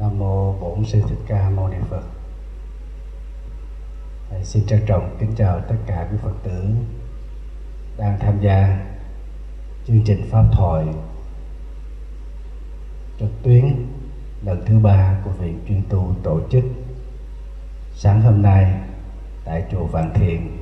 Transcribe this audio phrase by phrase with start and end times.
[0.00, 2.02] Nam mô Bổn Sư Thích Ca Mâu Ni Phật.
[4.30, 6.64] Thầy xin trân trọng kính chào tất cả quý Phật tử
[7.96, 8.86] đang tham gia
[9.86, 10.86] chương trình pháp thoại
[13.18, 13.86] trực tuyến
[14.44, 16.64] lần thứ ba của viện chuyên tu tổ chức
[17.94, 18.80] sáng hôm nay
[19.44, 20.58] tại chùa Vạn Thiện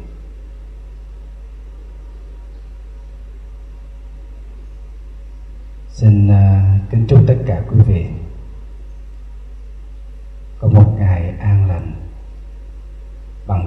[5.88, 8.06] xin uh, kính chúc tất cả quý vị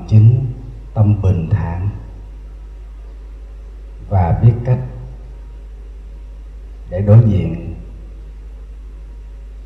[0.09, 0.54] chính
[0.94, 1.90] tâm bình thản
[4.09, 4.80] và biết cách
[6.90, 7.76] để đối diện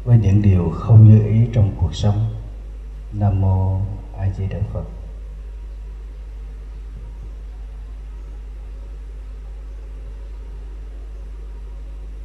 [0.03, 2.29] với những điều không như ý trong cuộc sống.
[3.13, 3.81] Nam mô
[4.17, 4.83] a di đà phật.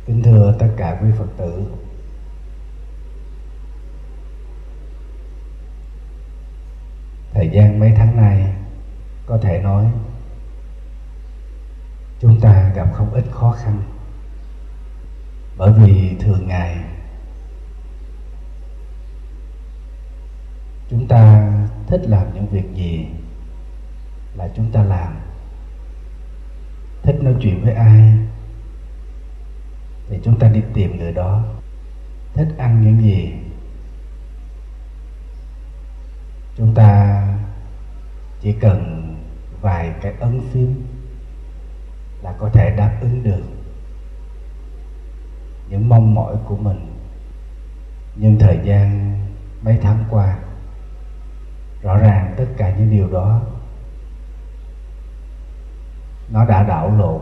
[0.06, 1.64] Kính thưa tất cả quý phật tử
[7.38, 8.52] thời gian mấy tháng nay,
[9.26, 9.86] có thể nói
[12.20, 13.82] chúng ta gặp không ít khó khăn.
[15.56, 16.76] Bởi vì thường ngày,
[20.90, 21.52] chúng ta
[21.86, 23.06] thích làm những việc gì
[24.34, 25.16] là chúng ta làm.
[27.02, 28.12] Thích nói chuyện với ai
[30.08, 31.44] thì chúng ta đi tìm người đó.
[32.34, 33.32] Thích ăn những gì,
[36.56, 37.24] chúng ta
[38.40, 39.04] chỉ cần
[39.60, 40.86] vài cái ấn phím
[42.22, 43.42] là có thể đáp ứng được
[45.70, 46.94] những mong mỏi của mình.
[48.16, 49.14] Nhưng thời gian
[49.62, 50.38] mấy tháng qua,
[51.82, 53.42] rõ ràng tất cả những điều đó
[56.30, 57.20] nó đã đảo lộn.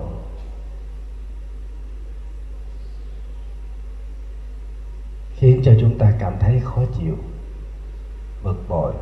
[5.37, 7.17] Khiến cho chúng ta cảm thấy khó chịu,
[8.43, 8.95] bực bội.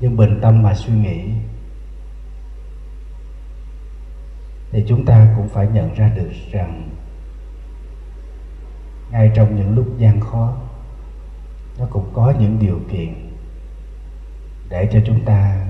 [0.00, 1.30] Nhưng bình tâm mà suy nghĩ,
[4.70, 6.90] thì chúng ta cũng phải nhận ra được rằng
[9.10, 10.56] ngay trong những lúc gian khó,
[11.78, 13.32] nó cũng có những điều kiện
[14.68, 15.66] để cho chúng ta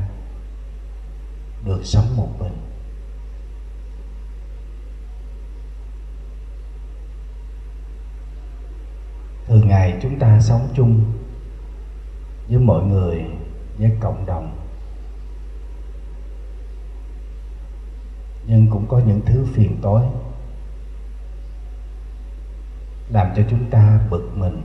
[1.64, 2.56] được sống một mình.
[9.46, 11.04] Thường ngày chúng ta sống chung
[12.48, 13.24] với mọi người
[13.78, 14.58] với cộng đồng.
[18.46, 20.02] Nhưng cũng có những thứ phiền tối
[23.08, 24.62] làm cho chúng ta bực mình.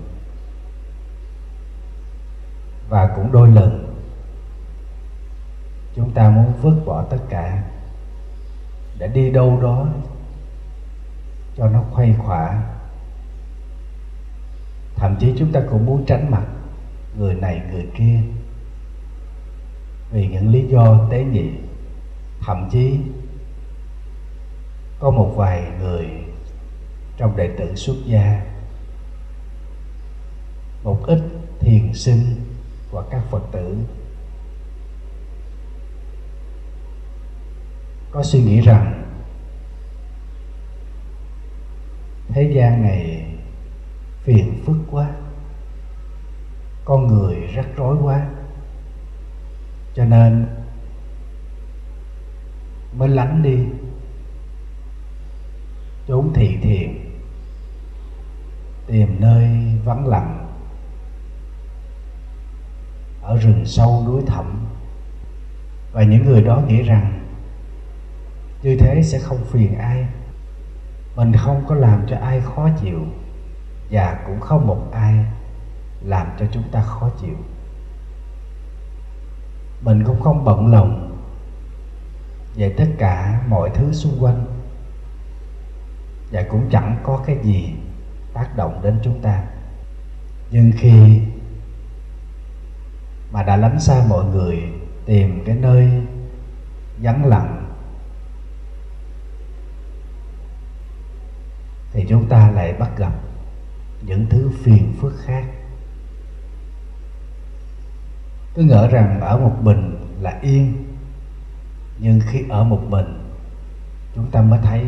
[2.89, 3.95] Và cũng đôi lần
[5.95, 7.63] chúng ta muốn vứt bỏ tất cả
[8.97, 9.88] để đi đâu đó
[11.57, 12.63] cho nó khuây khỏa.
[14.95, 16.45] Thậm chí chúng ta cũng muốn tránh mặt
[17.17, 18.19] người này người kia
[20.11, 21.49] vì những lý do tế nhị.
[22.39, 22.99] Thậm chí,
[24.99, 26.07] có một vài người
[27.17, 28.45] trong đệ tử xuất gia,
[30.83, 31.19] một ít
[31.59, 32.25] thiền sinh
[32.91, 33.77] và các phật tử,
[38.11, 39.03] có suy nghĩ rằng
[42.27, 43.25] thế gian này
[44.23, 45.09] phiền phức quá,
[46.85, 48.29] con người rắc rối quá
[49.96, 50.47] cho nên
[52.94, 53.57] mới lánh đi.
[56.07, 57.12] Trốn thị thiền
[58.88, 59.47] tìm nơi
[59.85, 60.47] vắng lặng.
[63.22, 64.66] Ở rừng sâu núi thẳm.
[65.91, 67.28] Và những người đó nghĩ rằng,
[68.63, 70.06] như thế sẽ không phiền ai.
[71.16, 73.00] Mình không có làm cho ai khó chịu,
[73.91, 75.25] và cũng không một ai
[76.01, 77.35] làm cho chúng ta khó chịu
[79.81, 81.18] mình cũng không bận lòng
[82.56, 84.46] về tất cả mọi thứ xung quanh.
[86.31, 87.74] Và cũng chẳng có cái gì
[88.33, 89.44] tác động đến chúng ta.
[90.51, 91.22] Nhưng khi
[93.31, 94.63] mà đã lánh xa mọi người,
[95.06, 95.89] tìm cái nơi
[97.01, 97.66] vắng lặng,
[101.94, 103.13] thì chúng ta lại bắt gặp
[104.01, 105.45] những thứ phiền phức khác
[108.56, 110.86] cứ ngỡ rằng ở một mình là yên.
[112.00, 113.31] Nhưng khi ở một mình,
[114.15, 114.86] chúng ta mới thấy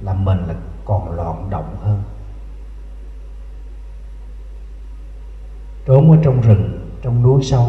[0.00, 0.54] là mình là
[0.84, 2.02] còn loạn động hơn.
[5.86, 7.66] Trốn ở trong rừng, trong núi sâu,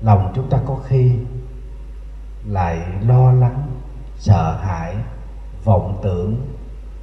[0.00, 1.12] lòng chúng ta có khi
[2.46, 3.70] lại lo lắng,
[4.16, 4.96] sợ hãi,
[5.64, 6.36] vọng tưởng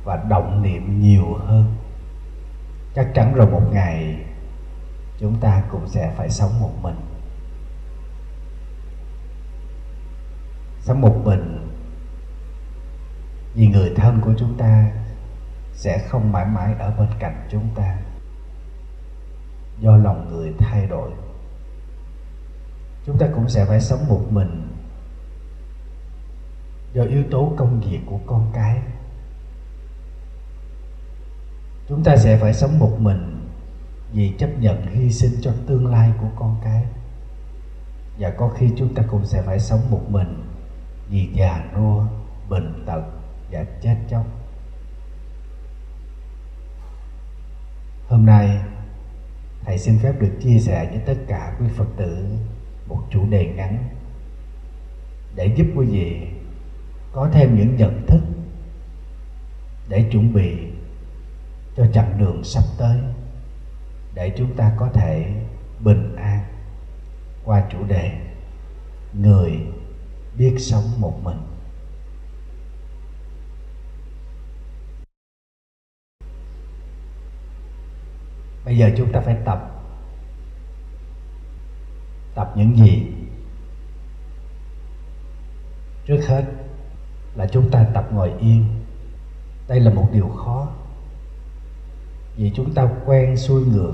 [0.04, 1.66] và động niệm nhiều hơn.
[2.96, 4.26] Chắc chắn rồi một ngày
[5.20, 6.96] chúng ta cũng sẽ phải sống một mình.
[10.82, 11.70] Sống một mình
[13.54, 14.92] vì người thân của chúng ta
[15.74, 17.98] sẽ không mãi mãi ở bên cạnh chúng ta.
[19.80, 21.12] Do lòng người thay đổi,
[23.06, 24.68] chúng ta cũng sẽ phải sống một mình
[26.94, 28.82] do yếu tố công việc của con cái.
[31.88, 33.37] Chúng ta sẽ phải sống một mình
[34.14, 36.86] vì chấp nhận hy sinh cho tương lai của con cái.
[38.20, 40.44] Và có khi chúng ta cũng sẽ phải sống một mình
[41.10, 42.04] vì già nua,
[42.50, 43.02] bệnh tật
[43.52, 44.26] và chết chóc.
[48.08, 48.60] Hôm nay,
[49.66, 52.26] thầy xin phép được chia sẻ với tất cả quý phật tử
[52.88, 53.90] một chủ đề ngắn
[55.36, 56.28] để giúp quý vị
[57.12, 58.22] có thêm những nhận thức
[59.90, 60.58] để chuẩn bị
[61.78, 62.98] cho chặng đường sắp tới
[64.18, 65.34] để chúng ta có thể
[65.80, 66.44] bình an
[67.46, 68.12] qua chủ đề
[69.14, 69.52] người
[70.38, 71.38] biết sống một mình.
[78.66, 79.72] Bây giờ chúng ta phải tập
[82.36, 83.08] tập những gì
[86.06, 86.46] trước hết
[87.36, 88.66] là chúng ta tập ngồi yên.
[89.68, 90.68] Đây là một điều khó
[92.38, 93.94] vì chúng ta quen xuôi ngược.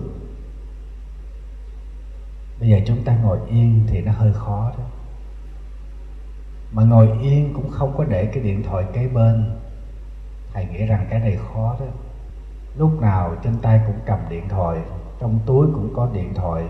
[2.60, 4.84] Bây giờ chúng ta ngồi yên thì nó hơi khó đó.
[6.72, 9.51] Mà ngồi yên cũng không có để cái điện thoại kế bên.
[10.54, 11.86] Thầy nghĩ rằng cái này khó đó.
[12.78, 14.80] Lúc nào trên tay cũng cầm điện thoại,
[15.19, 16.63] trong túi cũng có điện thoại.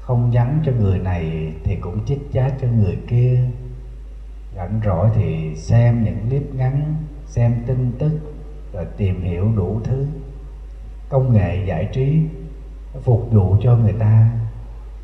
[0.00, 3.44] Không nhắn cho người này thì cũng chích chát cho người kia.
[4.56, 6.96] Rảnh rỗi thì xem những clip ngắn,
[7.26, 8.12] xem tin tức,
[8.72, 10.06] rồi tìm hiểu đủ thứ
[11.12, 12.20] công nghệ giải trí
[13.02, 14.30] phục vụ cho người ta,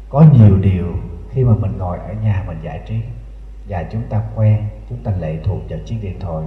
[0.09, 0.87] có nhiều điều
[1.31, 2.95] khi mà mình ngồi ở nhà mình giải trí
[3.69, 6.45] và chúng ta quen, chúng ta lệ thuộc vào chiếc điện thoại.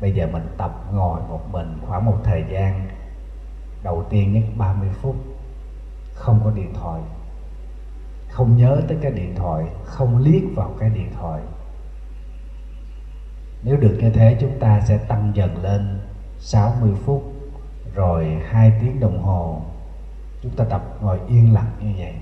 [0.00, 2.88] Bây giờ mình tập ngồi một mình khoảng một thời gian,
[3.82, 5.16] đầu tiên nhất 30 phút,
[6.14, 7.00] không có điện thoại,
[8.28, 11.40] không nhớ tới cái điện thoại, không liếc vào cái điện thoại.
[13.62, 15.98] Nếu được như thế, chúng ta sẽ tăng dần lên
[16.38, 17.35] 60 phút
[17.96, 19.62] rồi hai tiếng đồng hồ,
[20.42, 22.14] chúng ta tập ngồi yên lặng như vậy.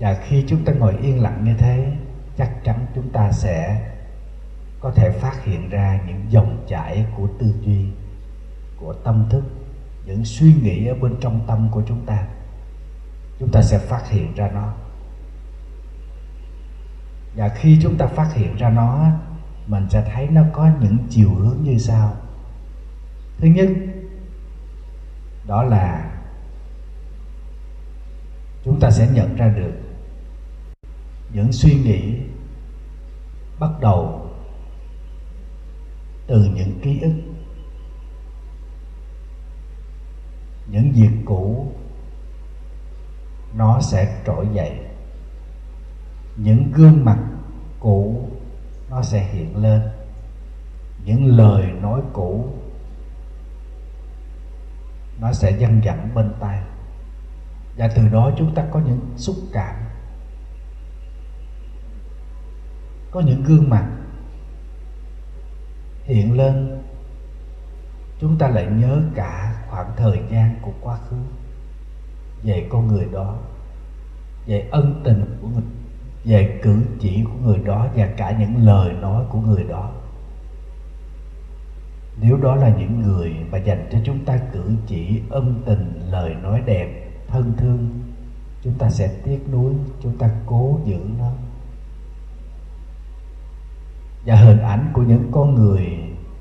[0.00, 1.92] Và khi chúng ta ngồi yên lặng như thế,
[2.38, 3.82] chắc chắn chúng ta sẽ
[4.80, 7.86] có thể phát hiện ra những dòng chảy của tư duy,
[8.80, 9.42] của tâm thức,
[10.06, 12.26] những suy nghĩ ở bên trong tâm của chúng ta.
[13.38, 14.72] Chúng ta sẽ phát hiện ra nó.
[17.36, 19.06] Và khi chúng ta phát hiện ra nó,
[19.66, 22.16] mình sẽ thấy nó có những chiều hướng như sau.
[23.38, 23.68] Thứ nhất
[25.46, 26.12] đó là
[28.64, 29.72] chúng ta sẽ nhận ra được
[31.32, 32.16] những suy nghĩ
[33.58, 34.26] bắt đầu
[36.26, 37.12] từ những ký ức,
[40.66, 41.72] những việc cũ
[43.54, 44.78] nó sẽ trỗi dậy,
[46.36, 47.18] những gương mặt
[47.80, 48.28] cũ
[48.90, 49.82] nó sẽ hiện lên,
[51.04, 52.54] những lời nói cũ
[55.22, 56.60] nó sẽ dâng dẳng bên tai.
[57.76, 59.74] Và từ đó chúng ta có những xúc cảm.
[63.10, 63.90] Có những gương mặt
[66.04, 66.82] hiện lên.
[68.20, 71.16] Chúng ta lại nhớ cả khoảng thời gian của quá khứ.
[72.42, 73.38] Về con người đó.
[74.46, 75.62] Về ân tình của người
[76.24, 79.90] về cử chỉ của người đó và cả những lời nói của người đó
[82.20, 86.34] nếu đó là những người mà dành cho chúng ta cử chỉ ân tình, lời
[86.42, 88.00] nói đẹp, thân thương,
[88.62, 91.32] chúng ta sẽ tiếc nuối, chúng ta cố giữ nó.
[94.26, 95.86] Và hình ảnh của những con người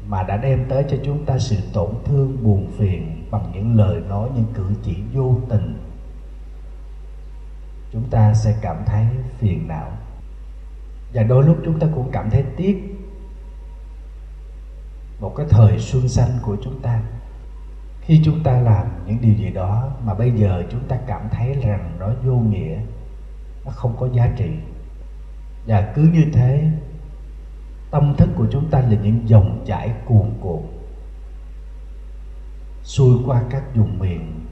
[0.07, 4.01] mà đã đem tới cho chúng ta sự tổn thương, buồn phiền bằng những lời
[4.09, 5.77] nói, những cử chỉ vô tình,
[7.91, 9.05] chúng ta sẽ cảm thấy
[9.37, 9.91] phiền não.
[11.13, 12.90] Và đôi lúc chúng ta cũng cảm thấy tiếc
[15.21, 17.01] một cái thời xuân xanh của chúng ta.
[18.01, 21.53] Khi chúng ta làm những điều gì đó mà bây giờ chúng ta cảm thấy
[21.53, 22.77] rằng nó vô nghĩa,
[23.65, 24.49] nó không có giá trị.
[25.67, 26.71] Và cứ như thế,
[27.91, 30.61] tâm thức của chúng ta là những dòng chảy cuồn cuộn,
[32.83, 34.45] xuôi qua các vùng miền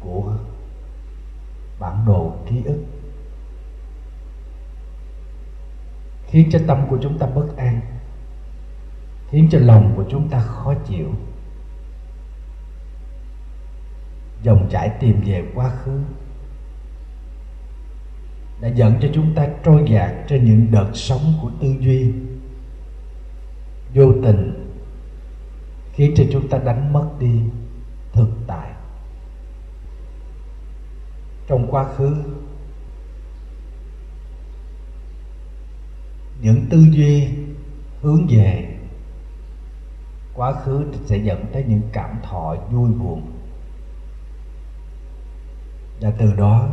[0.00, 0.34] của
[1.80, 2.84] bản đồ ký ức.
[6.26, 7.80] Khiến cho tâm của chúng ta bất an
[9.30, 11.08] khiến cho lòng của chúng ta khó chịu.
[14.42, 16.00] Dòng chảy tìm về quá khứ
[18.60, 22.12] đã dẫn cho chúng ta trôi dạt trên những đợt sóng của tư duy.
[23.94, 24.66] Vô tình
[25.92, 27.40] khiến cho chúng ta đánh mất đi
[28.12, 28.70] thực tại.
[31.46, 32.16] Trong quá khứ,
[36.42, 37.28] những tư duy
[38.02, 38.69] hướng về
[40.34, 43.32] quá khứ sẽ dẫn tới những cảm thọ vui buồn.
[46.00, 46.68] Và từ đó,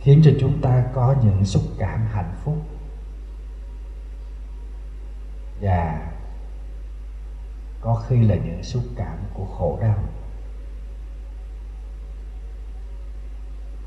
[0.00, 2.56] khiến cho chúng ta có những xúc cảm hạnh phúc.
[5.60, 6.10] Và
[7.80, 9.98] có khi là những xúc cảm của khổ đau.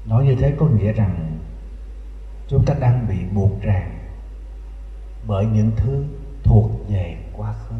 [0.06, 1.38] Nói như thế có nghĩa rằng
[2.48, 4.00] chúng ta đang bị buộc ràng
[5.28, 6.06] bởi những thứ
[6.52, 7.76] thuộc về quá khứ.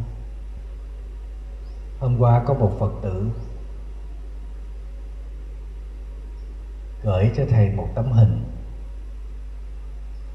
[2.00, 3.30] Hôm qua có một phật tử
[7.02, 8.44] gửi cho thầy một tấm hình.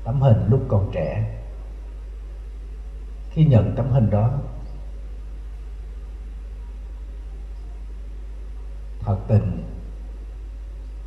[0.04, 1.40] Tấm hình lúc còn trẻ.
[3.32, 4.40] Khi nhận tấm hình đó,
[9.00, 9.64] thật tình,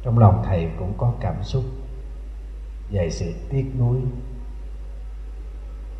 [0.03, 1.65] trong lòng thầy cũng có cảm xúc
[2.91, 4.01] về sự tiếc nuối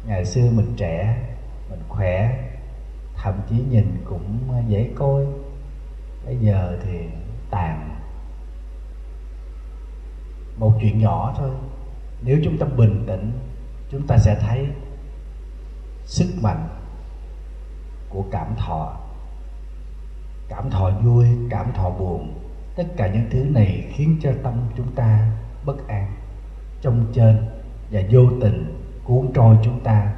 [0.07, 1.17] ngày xưa mình trẻ,
[1.71, 2.45] mình khỏe,
[3.17, 4.39] thậm chí nhìn cũng
[4.69, 5.27] dễ coi.
[6.27, 6.99] Bây giờ thì
[7.51, 7.97] tàn.
[10.57, 11.51] Một chuyện nhỏ thôi.
[12.23, 13.33] Nếu chúng ta bình tĩnh,
[13.91, 14.67] chúng ta sẽ thấy
[16.05, 16.69] sức mạnh
[18.09, 18.97] của cảm thọ.
[20.49, 22.35] Cảm thọ vui, cảm thọ buồn.
[22.77, 25.31] Tất cả những thứ này khiến cho tâm chúng ta
[25.65, 26.15] bất an.
[26.81, 27.49] Trong trên
[27.91, 30.13] và vô tình cuốn trôi chúng ta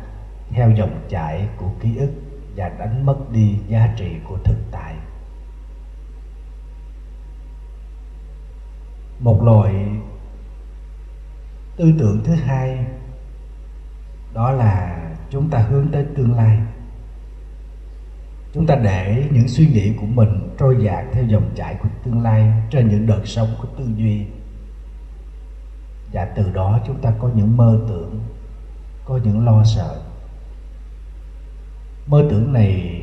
[0.51, 2.11] theo dòng chảy của ký ức
[2.57, 4.95] và đánh mất đi giá trị của thực tại.
[9.21, 9.75] Một loại
[11.77, 12.87] tư tưởng thứ hai,
[14.35, 14.99] đó là
[15.31, 16.59] chúng ta hướng tới tương lai.
[18.53, 22.23] Chúng ta để những suy nghĩ của mình trôi dạt theo dòng chảy của tương
[22.23, 24.27] lai trên những đợt sóng của tư duy.
[26.13, 28.21] Và từ đó chúng ta có những mơ tưởng
[29.05, 30.03] có những lo sợ.
[32.07, 32.99] Mơ tưởng này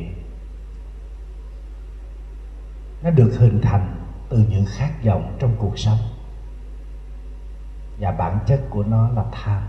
[3.02, 3.96] nó được hình thành
[4.28, 5.98] từ những khát vọng trong cuộc sống.
[7.98, 9.62] Và bản chất của nó là tham.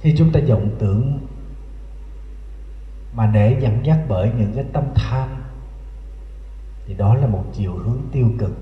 [0.00, 1.26] Khi chúng ta vọng tưởng
[3.12, 5.28] mà để dẫn dắt bởi những cái tâm tham,
[6.86, 8.52] thì đó là một chiều hướng tiêu cực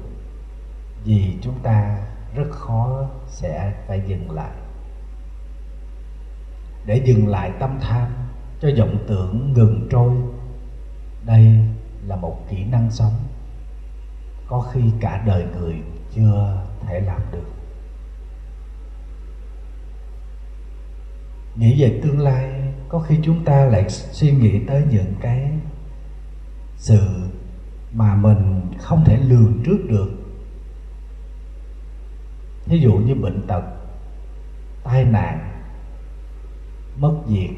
[1.05, 1.99] vì chúng ta
[2.35, 4.51] rất khó sẽ phải dừng lại
[6.87, 8.09] để dừng lại tâm tham
[8.61, 10.13] cho vọng tưởng ngừng trôi.
[11.25, 11.59] Đây
[12.07, 13.13] là một kỹ năng sống,
[14.49, 15.75] có khi cả đời người
[16.15, 17.47] chưa thể làm được.
[21.57, 25.51] Nghĩ về tương lai, có khi chúng ta lại suy nghĩ tới những cái
[26.77, 27.09] sự
[27.93, 30.11] mà mình không thể lường trước được.
[32.67, 33.63] Ví dụ như bệnh tật,
[34.85, 35.56] tai nạn
[36.99, 37.51] mất việc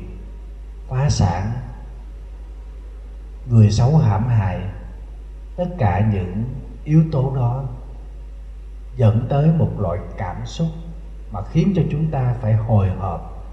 [0.89, 1.53] phá sản.
[3.47, 4.61] Người xấu hãm hại,
[5.57, 6.45] tất cả những
[6.85, 7.65] yếu tố đó
[8.97, 10.69] dẫn tới một loại cảm xúc
[11.33, 13.45] mà khiến cho chúng ta phải hồi hộp.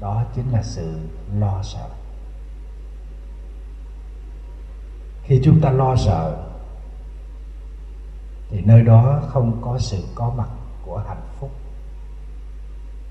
[0.00, 0.98] Đó chính là sự
[1.38, 1.88] lo sợ.
[5.22, 6.46] Khi chúng ta lo sợ,
[8.50, 10.48] thì nơi đó không có sự có mặt
[10.84, 11.50] của hạnh phúc,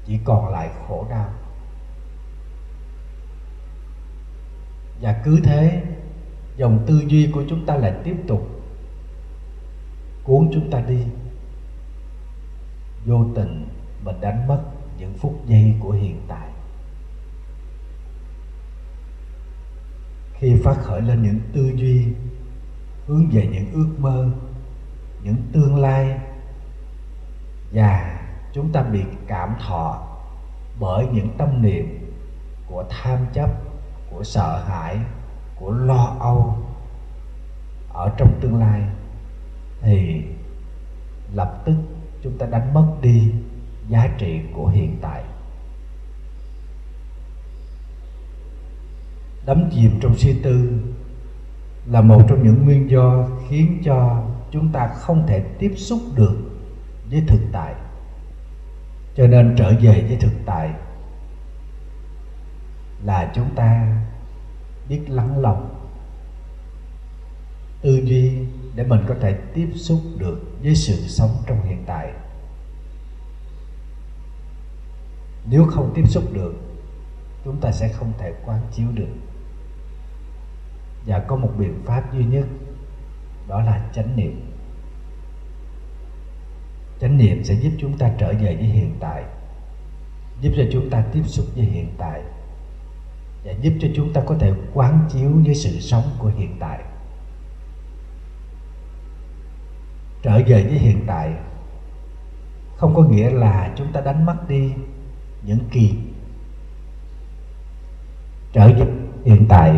[0.06, 1.30] chỉ còn lại khổ đau.
[5.02, 5.84] Và cứ thế,
[6.58, 8.50] dòng tư duy của chúng ta lại tiếp tục
[10.24, 11.00] cuốn chúng ta đi.
[13.06, 13.68] Vô tình
[14.04, 14.62] mình đánh mất
[15.00, 16.50] những phút giây của hiện tại.
[20.34, 22.06] Khi phát khởi lên những tư duy,
[23.08, 24.30] hướng về những ước mơ,
[25.24, 26.20] những tương lai,
[27.74, 28.20] và
[28.54, 30.08] chúng ta bị cảm thọ
[30.80, 32.12] bởi những tâm niệm
[32.68, 33.69] của tham chấp
[34.10, 34.98] của sợ hãi,
[35.56, 36.58] của lo âu
[37.94, 38.82] ở trong tương lai,
[39.82, 40.22] thì
[41.34, 41.76] lập tức
[42.24, 43.32] chúng ta đánh mất đi
[43.88, 45.24] giá trị của hiện tại.
[49.46, 50.82] Đắm chìm trong suy tư
[51.86, 56.38] là một trong những nguyên do khiến cho chúng ta không thể tiếp xúc được
[57.12, 57.74] với thực tại.
[59.16, 60.74] Cho nên trở về với thực tại
[63.04, 64.02] là chúng ta
[64.90, 65.76] biết lắng lòng,
[67.82, 68.32] tư duy
[68.76, 72.12] để mình có thể tiếp xúc được với sự sống trong hiện tại.
[75.50, 76.54] Nếu không tiếp xúc được,
[77.46, 79.14] chúng ta sẽ không thể quán chiếu được.
[81.06, 82.46] Và có một biện pháp duy nhất,
[83.48, 84.52] đó là chánh niệm.
[87.02, 89.24] Chánh niệm sẽ giúp chúng ta trở về với hiện tại,
[90.42, 92.22] giúp cho chúng ta tiếp xúc với hiện tại
[93.44, 96.80] và giúp cho chúng ta có thể quán chiếu với sự sống của hiện tại.
[100.22, 101.34] Trở về với hiện tại
[102.78, 104.74] không có nghĩa là chúng ta đánh mất đi
[105.44, 105.94] những kỳ.
[108.54, 108.88] Trở về
[109.26, 109.76] hiện tại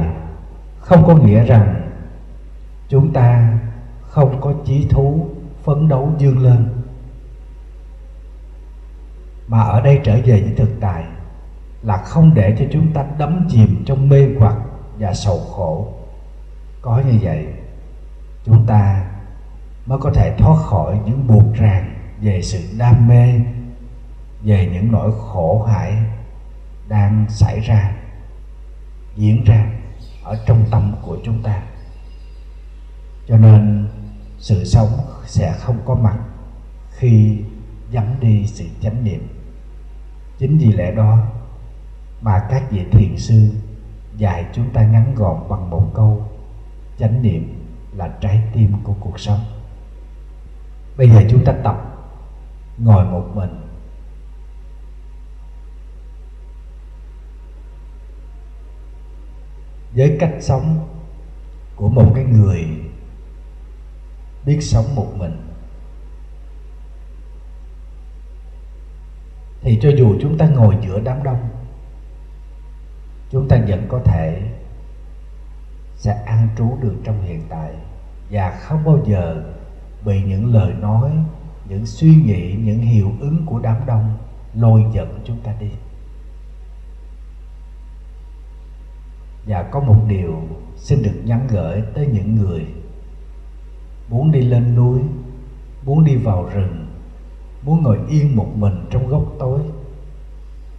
[0.80, 1.92] không có nghĩa rằng
[2.90, 3.60] chúng ta
[4.02, 5.30] không có chí thú
[5.64, 6.68] phấn đấu dương lên.
[9.48, 11.06] Mà ở đây trở về với thực tại
[11.84, 14.56] là không để cho chúng ta đắm chìm trong mê hoặc
[15.00, 15.94] và sầu khổ.
[16.82, 17.48] Có như vậy,
[18.46, 19.12] chúng ta
[19.86, 23.34] mới có thể thoát khỏi những buộc ràng về sự đam mê,
[24.44, 25.98] về những nỗi khổ hại
[26.88, 27.96] đang xảy ra,
[29.16, 29.72] diễn ra
[30.24, 31.64] ở trong tâm của chúng ta.
[33.28, 33.88] Cho nên,
[34.38, 34.90] sự sống
[35.26, 36.18] sẽ không có mặt
[36.92, 37.38] khi
[37.92, 39.28] vắng đi sự chánh niệm.
[40.38, 41.18] Chính vì lẽ đó
[42.22, 43.50] mà các vị thiền sư
[44.18, 46.30] dạy chúng ta ngắn gọn bằng một câu,
[46.98, 49.40] chánh niệm là trái tim của cuộc sống.
[50.98, 52.08] Bây giờ chúng ta tập,
[52.78, 53.62] ngồi một mình.
[59.96, 60.88] Với cách sống
[61.76, 62.68] của một cái người
[64.46, 65.42] biết sống một mình,
[69.62, 71.50] thì cho dù chúng ta ngồi giữa đám đông
[73.32, 74.42] chúng ta vẫn có thể
[75.96, 77.74] sẽ ăn trú được trong hiện tại
[78.32, 79.44] và không bao giờ
[80.06, 81.12] bị những lời nói,
[81.70, 84.18] những suy nghĩ, những hiệu ứng của đám đông
[84.54, 85.70] lôi dẫn chúng ta đi.
[89.46, 90.42] Và có một điều
[90.76, 92.66] xin được nhắn gửi tới những người
[94.10, 95.02] muốn đi lên núi,
[95.86, 96.88] muốn đi vào rừng,
[97.64, 99.60] muốn ngồi yên một mình trong góc tối,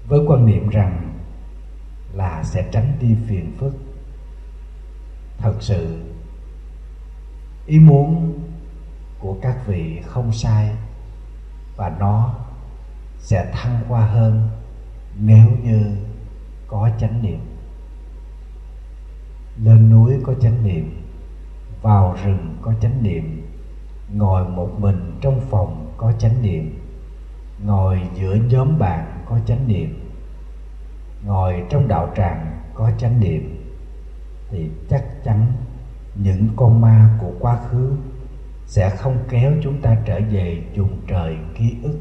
[0.08, 1.11] với quan niệm rằng
[2.14, 3.74] là sẽ tránh đi phiền phức.
[5.38, 6.02] Thật sự,
[7.66, 8.38] ý muốn
[9.18, 10.70] của các vị không sai
[11.76, 12.34] và nó
[13.18, 14.48] sẽ thăng hoa hơn
[15.18, 15.96] nếu như
[16.66, 17.40] có chánh niệm.
[19.56, 21.02] Lên núi có chánh niệm,
[21.82, 23.48] vào rừng có chánh niệm,
[24.12, 26.80] ngồi một mình trong phòng có chánh niệm,
[27.64, 30.01] ngồi giữa nhóm bạn có chánh niệm
[31.24, 33.72] ngồi trong đạo tràng có chánh niệm,
[34.50, 35.52] thì chắc chắn
[36.14, 37.92] những con ma của quá khứ
[38.66, 42.00] sẽ không kéo chúng ta trở về vùng trời ký ức.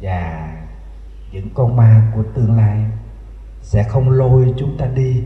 [0.00, 0.52] Và
[1.32, 2.84] những con ma của tương lai
[3.62, 5.24] sẽ không lôi chúng ta đi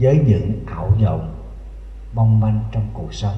[0.00, 1.34] với những ảo vọng
[2.12, 3.36] mong manh trong cuộc sống.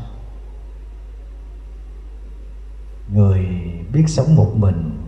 [3.14, 3.46] Người
[3.92, 5.06] biết sống một mình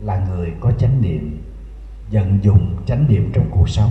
[0.00, 1.42] là người có chánh niệm
[2.10, 3.90] vận dụng chánh niệm trong cuộc sống,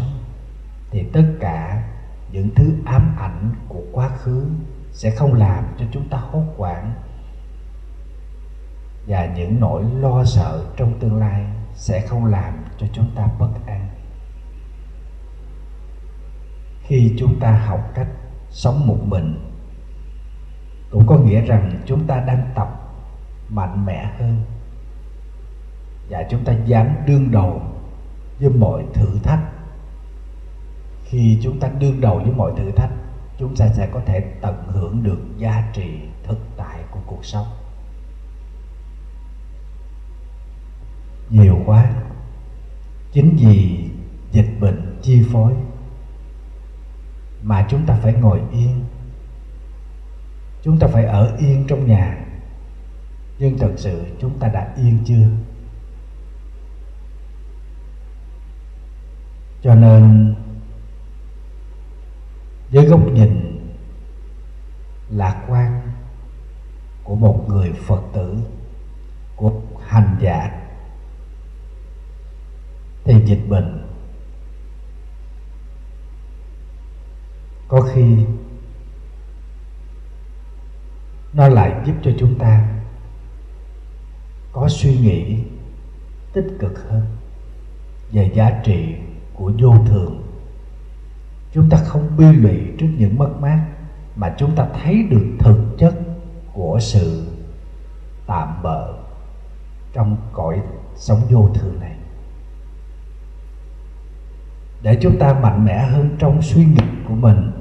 [0.91, 1.87] thì tất cả
[2.31, 4.45] những thứ ám ảnh của quá khứ
[4.91, 6.93] sẽ không làm cho chúng ta hốt hoảng.
[9.07, 13.49] Và những nỗi lo sợ trong tương lai sẽ không làm cho chúng ta bất
[13.65, 13.89] an.
[16.81, 18.07] Khi chúng ta học cách
[18.49, 19.51] sống một mình,
[20.91, 22.81] cũng có nghĩa rằng chúng ta đang tập
[23.49, 24.41] mạnh mẽ hơn.
[26.09, 27.61] Và chúng ta dám đương đầu
[28.39, 29.43] với mọi thử thách.
[31.05, 32.91] Khi chúng ta đương đầu với mọi thử thách,
[33.37, 37.47] chúng ta sẽ có thể tận hưởng được giá trị thực tại của cuộc sống.
[41.29, 41.93] Nhiều quá,
[43.11, 43.89] chính vì
[44.31, 45.53] dịch bệnh chi phối
[47.43, 48.83] mà chúng ta phải ngồi yên.
[50.63, 52.25] Chúng ta phải ở yên trong nhà,
[53.39, 55.27] nhưng thật sự chúng ta đã yên chưa?
[59.65, 60.35] Cho nên,
[62.71, 63.59] với góc nhìn
[65.09, 65.81] lạc quan
[67.03, 68.37] của một người phật tử,
[69.35, 69.51] của
[69.85, 70.61] hành giả,
[73.03, 73.87] thì dịch bệnh
[77.67, 78.17] có khi
[81.33, 82.67] nó lại giúp cho chúng ta
[84.51, 85.43] có suy nghĩ
[86.33, 87.05] tích cực hơn
[88.11, 88.95] về giá trị
[89.37, 90.21] của vô thường.
[91.53, 93.65] Chúng ta không bi lụy trước những mất mát,
[94.15, 95.93] mà chúng ta thấy được thực chất
[96.53, 97.27] của sự
[98.27, 98.93] tạm bợ
[99.93, 100.61] trong cõi
[100.95, 101.95] sống vô thường này.
[104.81, 107.51] Để chúng ta mạnh mẽ hơn trong suy nghĩ của mình,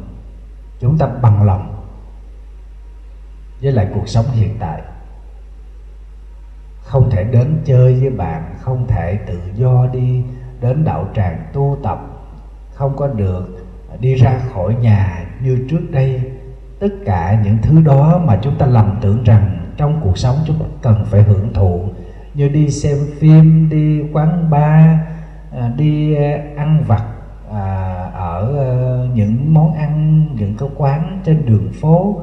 [0.81, 1.85] chúng ta bằng lòng
[3.63, 4.83] với lại cuộc sống hiện tại.
[6.83, 10.25] Không thể đến chơi với bạn, không thể tự do đi
[10.65, 11.99] đến đạo tràng tu tập,
[12.75, 13.67] không có được
[14.01, 16.33] đi ra khỏi nhà như trước đây.
[16.81, 20.59] Tất cả những thứ đó mà chúng ta lầm tưởng rằng trong cuộc sống chúng
[20.59, 21.83] ta cần phải hưởng thụ,
[22.35, 24.87] như đi xem phim, đi quán bar
[25.53, 27.05] à, đi à, ăn vặt
[27.53, 28.69] à, ở
[29.15, 32.21] những món ăn, những cái quán trên đường phố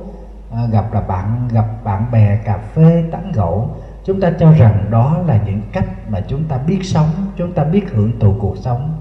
[0.71, 3.69] gặp là bạn, gặp bạn bè cà phê tán gẫu
[4.05, 7.63] chúng ta cho rằng đó là những cách mà chúng ta biết sống, chúng ta
[7.63, 8.99] biết hưởng thụ cuộc sống.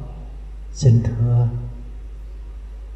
[0.72, 1.48] Xin thưa,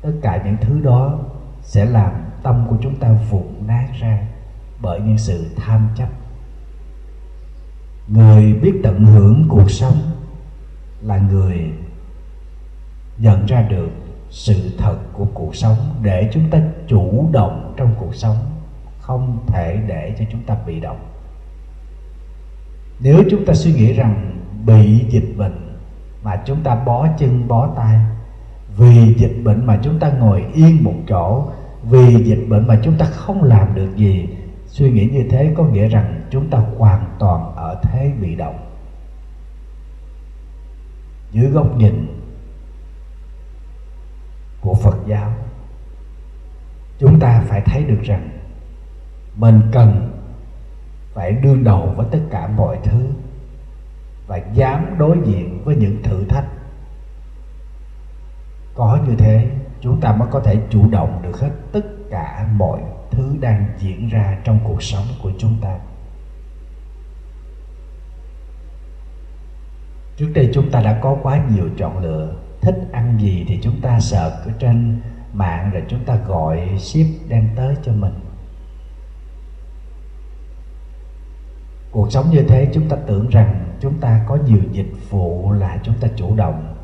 [0.02, 1.18] tất cả những thứ đó
[1.62, 2.12] sẽ làm
[2.42, 4.18] tâm của chúng ta vụn nát ra
[4.82, 6.08] bởi những sự tham chấp.
[8.08, 9.96] Người biết tận hưởng cuộc sống
[11.02, 11.72] là người
[13.18, 13.90] nhận ra được
[14.30, 18.36] sự thật của cuộc sống để chúng ta chủ động trong cuộc sống,
[19.00, 21.13] không thể để cho chúng ta bị động
[23.00, 25.78] nếu chúng ta suy nghĩ rằng bị dịch bệnh
[26.22, 28.00] mà chúng ta bó chân, bó tay,
[28.76, 31.48] vì dịch bệnh mà chúng ta ngồi yên một chỗ,
[31.82, 34.28] vì dịch bệnh mà chúng ta không làm được gì,
[34.66, 38.58] suy nghĩ như thế có nghĩa rằng chúng ta hoàn toàn ở thế bị động.
[41.32, 42.06] Dưới góc nhìn
[44.60, 45.32] của phật giáo,
[46.98, 48.28] chúng ta phải thấy được rằng
[49.36, 50.13] mình cần
[51.14, 53.06] phải đương đầu với tất cả mọi thứ
[54.26, 56.44] và dám đối diện với những thử thách.
[58.74, 59.48] Có như thế,
[59.80, 64.08] chúng ta mới có thể chủ động được hết tất cả mọi thứ đang diễn
[64.08, 65.78] ra trong cuộc sống của chúng ta.
[70.16, 72.36] Trước đây chúng ta đã có quá nhiều chọn lựa.
[72.60, 75.00] Thích ăn gì thì chúng ta sợ ở trên
[75.32, 78.14] mạng rồi chúng ta gọi ship đem tới cho mình.
[81.94, 85.78] Cuộc sống như thế chúng ta tưởng rằng chúng ta có nhiều dịch vụ là
[85.82, 86.74] chúng ta chủ động.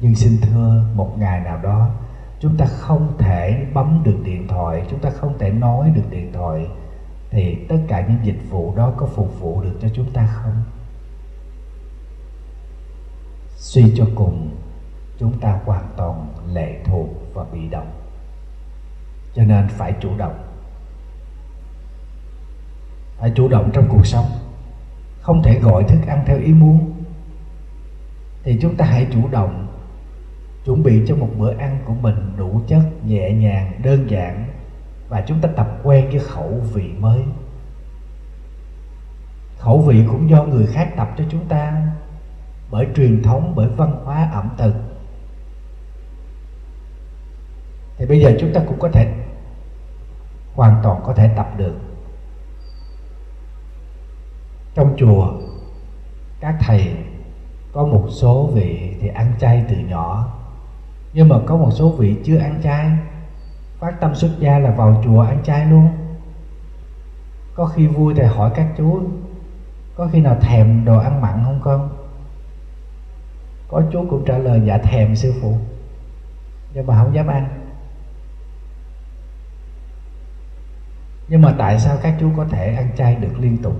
[0.00, 1.90] Nhưng xin thưa, một ngày nào đó,
[2.40, 6.32] chúng ta không thể bấm được điện thoại, chúng ta không thể nói được điện
[6.32, 6.66] thoại,
[7.30, 10.62] thì tất cả những dịch vụ đó có phục vụ được cho chúng ta không?
[13.56, 14.50] Suy cho cùng,
[15.18, 17.90] chúng ta hoàn toàn lệ thuộc và bị động.
[19.34, 20.38] Cho nên phải chủ động.
[23.18, 24.26] Phải chủ động trong cuộc sống
[25.22, 26.92] không thể gọi thức ăn theo ý muốn.
[28.42, 29.66] Thì chúng ta hãy chủ động
[30.64, 34.46] chuẩn bị cho một bữa ăn của mình đủ chất, nhẹ nhàng, đơn giản.
[35.08, 37.22] Và chúng ta tập quen với khẩu vị mới.
[39.58, 41.88] Khẩu vị cũng do người khác tập cho chúng ta.
[42.70, 44.74] Bởi truyền thống, bởi văn hóa ẩm thực.
[47.98, 49.14] Thì bây giờ chúng ta cũng có thể
[50.54, 51.74] hoàn toàn có thể tập được
[54.74, 55.32] trong chùa,
[56.40, 56.94] các thầy
[57.72, 60.38] có một số vị thì ăn chay từ nhỏ.
[61.12, 62.90] Nhưng mà có một số vị chưa ăn chay.
[63.78, 65.88] Phát tâm xuất gia là vào chùa ăn chay luôn.
[67.54, 69.02] Có khi vui thì hỏi các chú,
[69.96, 71.88] có khi nào thèm đồ ăn mặn không con?
[73.68, 75.58] Có chú cũng trả lời dạ thèm, sư phụ.
[76.74, 77.48] Nhưng mà không dám ăn.
[81.28, 83.74] Nhưng mà tại sao các chú có thể ăn chay được liên tục?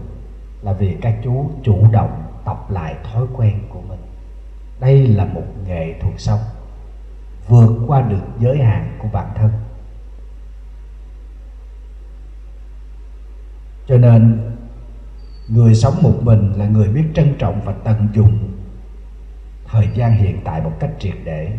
[0.63, 4.01] Là vì các chú chủ động tập lại thói quen của mình.
[4.81, 6.41] Đây là một nghệ thuật sống,
[7.49, 9.51] vượt qua được giới hạn của bản thân.
[13.87, 14.51] Cho nên,
[15.49, 18.39] người sống một mình là người biết trân trọng và tận dụng
[19.67, 21.59] thời gian hiện tại một cách triệt để.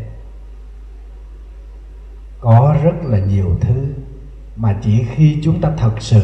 [2.39, 3.93] Có rất là nhiều thứ
[4.55, 6.21] mà chỉ khi chúng ta thật sự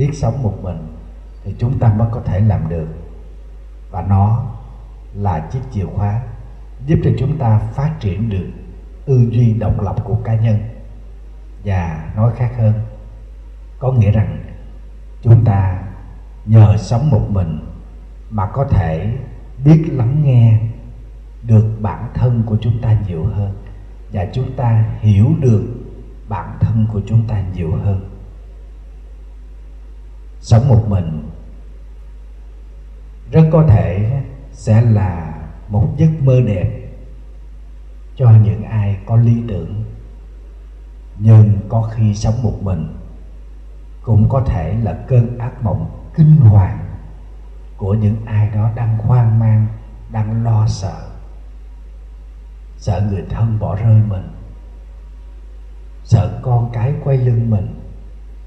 [0.00, 0.76] biết sống một mình
[1.44, 2.86] thì chúng ta mới có thể làm được.
[3.90, 4.46] Và nó
[5.14, 6.22] là chiếc chìa khóa
[6.86, 8.46] giúp cho chúng ta phát triển được
[9.04, 10.58] tư duy độc lập của cá nhân.
[11.64, 12.72] Và nói khác hơn,
[13.78, 14.44] có nghĩa rằng
[15.22, 15.82] chúng ta
[16.46, 17.68] nhờ sống một mình
[18.30, 19.16] mà có thể
[19.64, 20.60] biết lắng nghe
[21.42, 23.54] được bản thân của chúng ta nhiều hơn.
[24.12, 25.64] Và chúng ta hiểu được
[26.28, 28.09] bản thân của chúng ta nhiều hơn
[30.40, 31.30] sống một mình
[33.30, 34.20] rất có thể
[34.52, 36.80] sẽ là một giấc mơ đẹp
[38.16, 39.84] cho những ai có lý tưởng.
[41.18, 42.96] Nhưng có khi sống một mình
[44.02, 46.78] cũng có thể là cơn ác mộng kinh hoàng
[47.76, 49.66] của những ai đó đang hoang mang,
[50.10, 51.10] đang lo sợ
[52.80, 54.28] sợ người thân bỏ rơi mình,
[56.04, 57.80] sợ con cái quay lưng mình,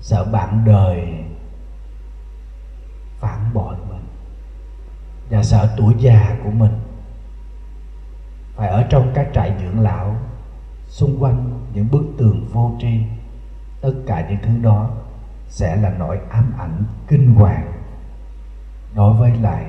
[0.02, 1.24] sợ bạn đời
[3.24, 4.06] phản bội mình.
[5.30, 6.72] Và sợ tuổi già của mình
[8.56, 10.16] phải ở trong các trại dưỡng lão,
[10.88, 13.00] xung quanh những bức tường vô tri.
[13.82, 14.90] Tất cả những thứ đó
[15.48, 17.72] sẽ là nỗi ám ảnh kinh hoàng
[18.96, 19.66] đối với lại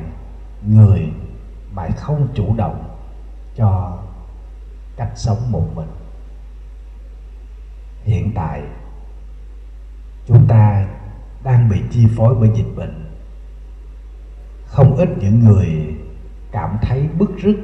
[0.67, 1.13] người
[1.73, 2.97] mà không chủ động
[3.57, 3.99] cho
[4.97, 5.91] cách sống một mình.
[8.05, 8.63] Hiện tại,
[10.27, 10.87] chúng ta
[11.45, 13.04] đang bị chi phối bởi dịch bệnh
[14.75, 15.95] không ít những người
[16.53, 17.57] cảm thấy bức rứt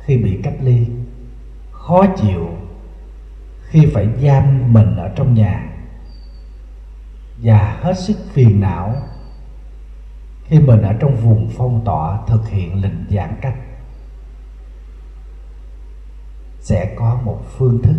[0.00, 0.86] khi bị cách ly.
[1.72, 2.48] Khó chịu
[3.62, 5.72] khi phải giam mình ở trong nhà.
[7.42, 8.94] Và hết sức phiền não
[10.44, 13.56] khi mình ở trong vùng phong tỏa thực hiện lệnh giãn cách.
[16.60, 17.96] Sẽ có một phương thức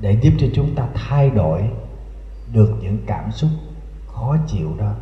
[0.00, 1.70] để giúp cho chúng ta thay đổi
[2.52, 3.50] được những cảm xúc
[4.06, 4.94] khó chịu đó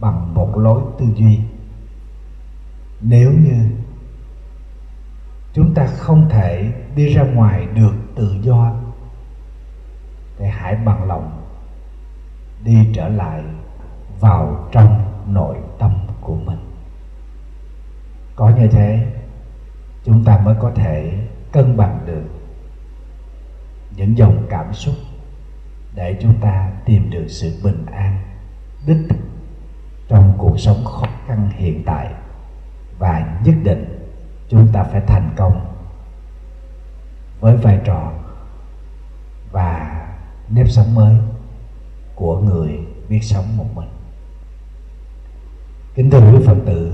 [0.00, 1.40] bằng một lối tư duy.
[3.00, 3.70] Nếu như
[5.52, 8.74] chúng ta không thể đi ra ngoài được tự do,
[10.38, 11.42] thì hãy bằng lòng
[12.64, 13.42] đi trở lại
[14.20, 16.58] vào trong nội tâm của mình.
[18.36, 19.12] Có như thế,
[20.04, 22.24] chúng ta mới có thể cân bằng được
[23.96, 24.94] những dòng cảm xúc
[25.94, 28.18] để chúng ta tìm được sự bình an,
[28.86, 29.23] đích thực
[30.14, 32.14] trong cuộc sống khó khăn hiện tại
[32.98, 34.08] và nhất định
[34.48, 35.74] chúng ta phải thành công
[37.40, 38.12] với vai trò
[39.52, 40.00] và
[40.48, 41.16] nếp sống mới
[42.14, 43.88] của người biết sống một mình.
[45.94, 46.92] Kính thưa quý phật tử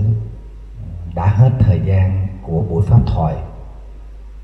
[1.14, 3.36] đã hết thời gian của buổi pháp thoại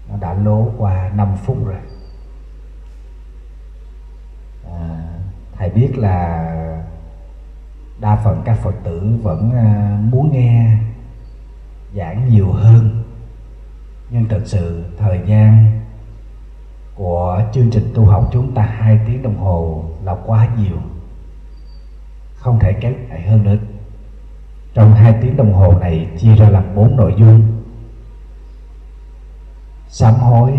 [0.09, 1.81] nó đã lố qua 5 phút rồi.
[4.73, 5.09] À,
[5.59, 6.53] thầy biết là
[8.01, 10.79] đa phần các phật tử vẫn à, muốn nghe,
[11.95, 13.03] giảng nhiều hơn.
[14.11, 15.81] Nhưng thật sự thời gian
[16.95, 20.77] của chương trình tu học chúng ta hai tiếng đồng hồ là quá nhiều,
[22.37, 23.57] không thể kéo dài hơn nữa.
[24.75, 27.63] Trong hai tiếng đồng hồ này chia ra làm bốn nội dung.
[29.89, 30.53] Sám hối,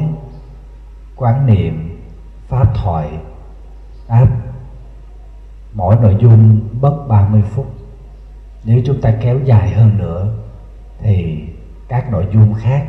[1.16, 2.00] quán niệm,
[2.48, 3.10] pháp thoại
[4.10, 4.28] đáp
[5.74, 7.68] mỗi nội dung mất 30 phút.
[8.64, 10.34] Nếu chúng ta kéo dài hơn nữa,
[11.00, 11.44] thì
[11.88, 12.88] các nội dung khác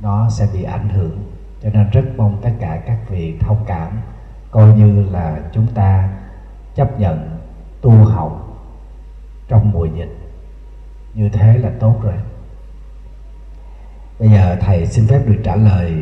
[0.00, 1.22] nó sẽ bị ảnh hưởng.
[1.62, 4.00] Cho nên rất mong tất cả các vị thông cảm,
[4.50, 6.10] coi như là chúng ta
[6.74, 7.38] chấp nhận
[7.80, 8.58] tu học
[9.48, 10.18] trong mùa dịch.
[11.14, 12.14] Như thế là tốt rồi.
[14.18, 15.92] Bây giờ thầy xin phép được trả lời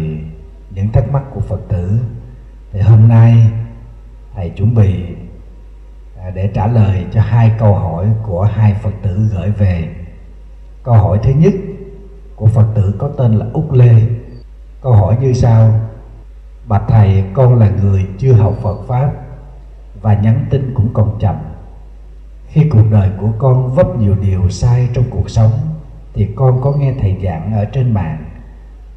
[0.71, 2.01] những thắc mắc của phật tử.
[2.73, 3.51] Thì hôm nay
[4.35, 5.05] thầy chuẩn bị
[6.25, 9.89] À, để trả lời cho hai câu hỏi của hai phật tử gửi về.
[10.83, 11.53] Câu hỏi thứ nhất
[12.37, 13.95] của phật tử có tên là úc lê.
[14.83, 15.75] Câu hỏi như sau.
[16.69, 19.13] Bạch thầy, con là người chưa học phật pháp
[20.03, 21.37] và nhắn tin cũng còn chậm.
[22.49, 25.53] Khi cuộc đời của con vấp nhiều điều sai trong cuộc sống,
[26.15, 28.25] thì con có nghe thầy giảng ở trên mạng.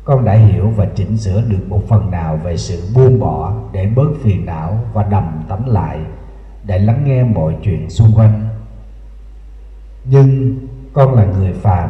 [0.03, 3.85] Con đã hiểu và chỉnh sửa được một phần nào về sự buông bỏ để
[3.95, 5.99] bớt phiền não và đầm tắm lại
[6.65, 8.47] để lắng nghe mọi chuyện xung quanh.
[10.06, 10.58] Nhưng
[10.93, 11.89] con là người phàm,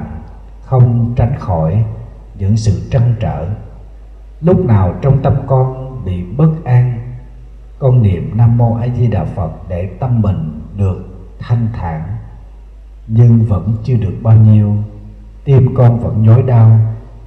[0.61, 1.83] không tránh khỏi
[2.39, 3.47] những sự trăn trở.
[4.41, 6.99] Lúc nào trong tâm con bị bất an,
[7.79, 11.05] con niệm nam mô a di đà phật để tâm mình được
[11.39, 12.03] thanh thản.
[13.07, 14.75] Nhưng vẫn chưa được bao nhiêu,
[15.43, 16.79] tim con vẫn nhói đau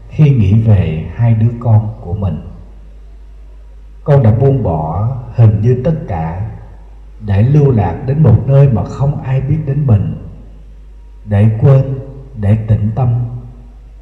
[0.09, 2.41] khi nghĩ về hai đứa con của mình.
[4.05, 6.51] Con đã buông bỏ hình như tất cả
[7.27, 10.15] để lưu lạc đến một nơi mà không ai biết đến mình,
[11.25, 11.99] để quên,
[12.37, 13.09] để tĩnh tâm.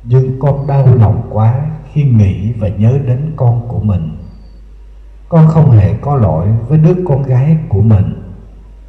[0.04, 4.16] Nhưng con đau lòng quá khi nghĩ và nhớ đến con của mình.
[5.28, 8.22] Con không hề có lỗi với đứa con gái của mình.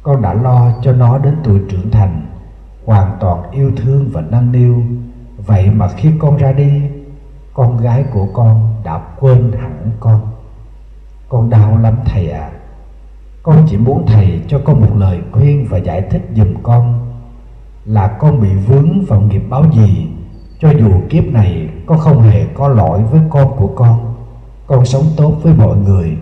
[0.02, 2.26] Con đã lo cho nó đến tuổi trưởng thành,
[2.84, 4.82] hoàn toàn yêu thương và nâng niu.
[5.36, 6.82] Vậy mà khi con ra đi,
[7.54, 10.20] con gái của con đã quên hẳn con.
[11.28, 12.50] Con đau lắm thầy ạ.
[12.52, 12.57] à
[13.48, 17.12] con chỉ muốn thầy cho con một lời khuyên và giải thích giùm con
[17.84, 20.06] là con bị vướng vào nghiệp báo gì.
[20.60, 24.14] Cho dù kiếp này con không hề có lỗi với con của con
[24.66, 26.16] con sống tốt với mọi người.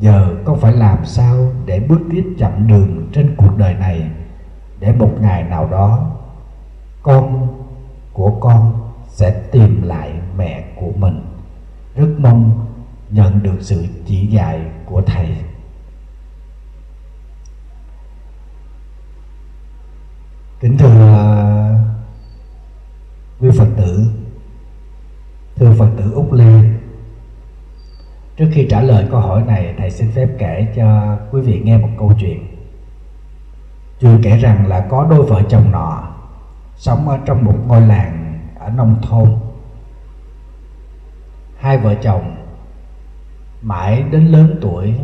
[0.00, 4.10] Giờ con phải làm sao để bước tiếp chặng đường trên cuộc đời này
[4.80, 6.10] để một ngày nào đó
[7.02, 7.48] con
[8.12, 8.72] của con
[9.08, 11.26] sẽ tìm lại mẹ của mình.
[11.96, 12.66] Rất mong
[13.10, 15.28] nhận được sự chỉ dạy của thầy.
[20.64, 21.78] Kính thưa à,
[23.40, 24.06] quý phật tử,
[25.56, 26.60] thưa phật tử úc lê
[28.36, 31.78] trước khi trả lời câu hỏi này, thầy xin phép kể cho quý vị nghe
[31.78, 32.56] một câu chuyện.
[34.00, 36.02] Chuyện kể rằng là có đôi vợ chồng nọ
[36.76, 39.36] sống ở trong một ngôi làng ở nông thôn.
[41.58, 42.36] Hai vợ chồng
[43.62, 44.94] mãi đến lớn tuổi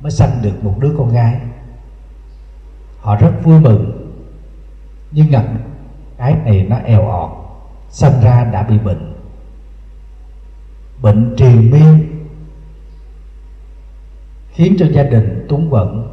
[0.00, 1.40] mới sanh được một đứa con gái.
[3.00, 3.95] Họ rất vui mừng
[5.16, 5.44] nhưng ngặt
[6.16, 7.30] cái này nó eo ọt
[7.88, 9.14] sanh ra đã bị bệnh.
[11.02, 12.24] Bệnh triền miên
[14.50, 16.08] khiến cho gia đình túng quẫn,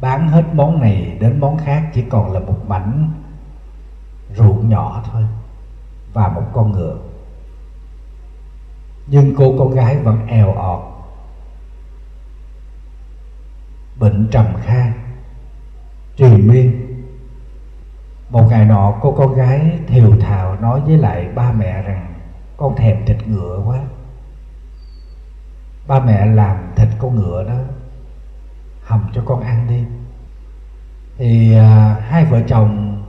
[0.00, 3.12] bán hết món này đến món khác chỉ còn là một mảnh
[4.36, 5.22] ruộng nhỏ thôi
[6.12, 6.98] và một con ngựa.
[9.06, 10.80] Nhưng cô con gái vẫn eo ọt,
[13.98, 14.92] bệnh trầm kha
[16.16, 16.87] triền miên
[18.30, 22.14] một ngày nọ cô con gái thều thào nói với lại ba mẹ rằng
[22.56, 23.78] con thèm thịt ngựa quá.
[25.86, 27.58] Ba mẹ làm thịt con ngựa đó
[28.82, 29.84] hầm cho con ăn đi.
[31.18, 33.02] Thì à, hai vợ chồng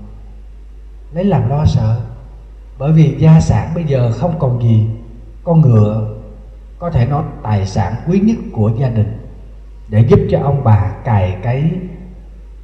[1.12, 2.02] lấy làm lo sợ
[2.78, 4.90] bởi vì gia sản bây giờ không còn gì
[5.44, 6.16] con ngựa
[6.80, 9.28] có thể nói tài sản quý nhất của gia đình
[9.90, 11.72] để giúp cho ông bà cày cấy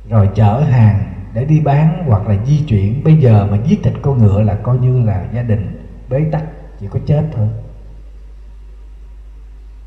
[0.10, 3.04] rồi chở hàng để đi bán hoặc là di chuyển.
[3.04, 6.44] Bây giờ mà giết thịt con ngựa là coi như là gia đình bế tắc,
[6.80, 7.48] chỉ có chết thôi.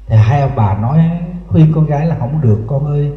[0.06, 1.10] Thì hai ông bà nói
[1.48, 3.12] khuyên con gái là không được, con ơi,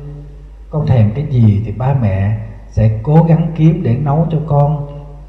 [0.69, 2.37] con thèm cái gì thì ba mẹ
[2.69, 4.87] sẽ cố gắng kiếm để nấu cho con.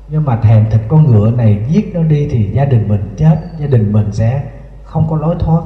[0.09, 3.37] Nhưng mà thèm thịt con ngựa này giết nó đi thì gia đình mình chết,
[3.59, 4.43] gia đình mình sẽ
[4.85, 5.62] không có lối thoát.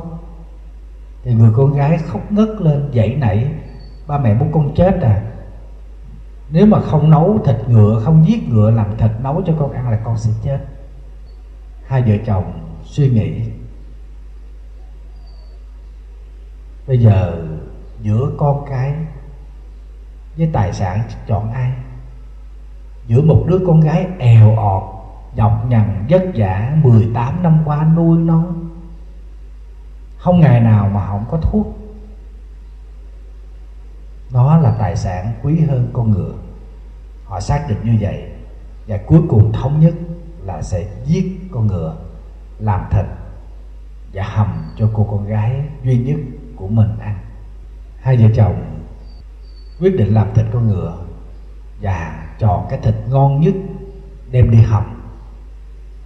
[1.24, 3.46] Thì người con gái khóc ngất lên, dậy nảy,
[4.06, 5.22] ba mẹ muốn con chết à?
[6.50, 9.88] Nếu mà không nấu thịt ngựa, không giết ngựa làm thịt nấu cho con ăn
[9.88, 10.58] là con sẽ chết.
[11.86, 12.52] Hai vợ chồng
[12.84, 13.42] suy nghĩ.
[16.86, 17.46] Bây giờ
[18.02, 18.94] giữa con cái
[20.36, 21.72] với tài sản chọn ai?
[23.06, 24.82] Giữa một đứa con gái èo ọt,
[25.34, 28.44] nhọc nhằn, vất vả 18 năm qua nuôi nó,
[30.18, 31.85] không ngày nào mà không có thuốc
[34.36, 36.32] nó là tài sản quý hơn con ngựa.
[37.24, 38.24] Họ xác định như vậy
[38.86, 39.94] và cuối cùng thống nhất
[40.44, 41.96] là sẽ giết con ngựa
[42.58, 43.04] làm thịt
[44.12, 46.20] và hầm cho cô con gái duy nhất
[46.56, 47.18] của mình ăn.
[48.00, 48.54] Hai vợ chồng
[49.80, 50.98] quyết định làm thịt con ngựa
[51.80, 53.54] và chọn cái thịt ngon nhất
[54.30, 55.02] đem đi hầm.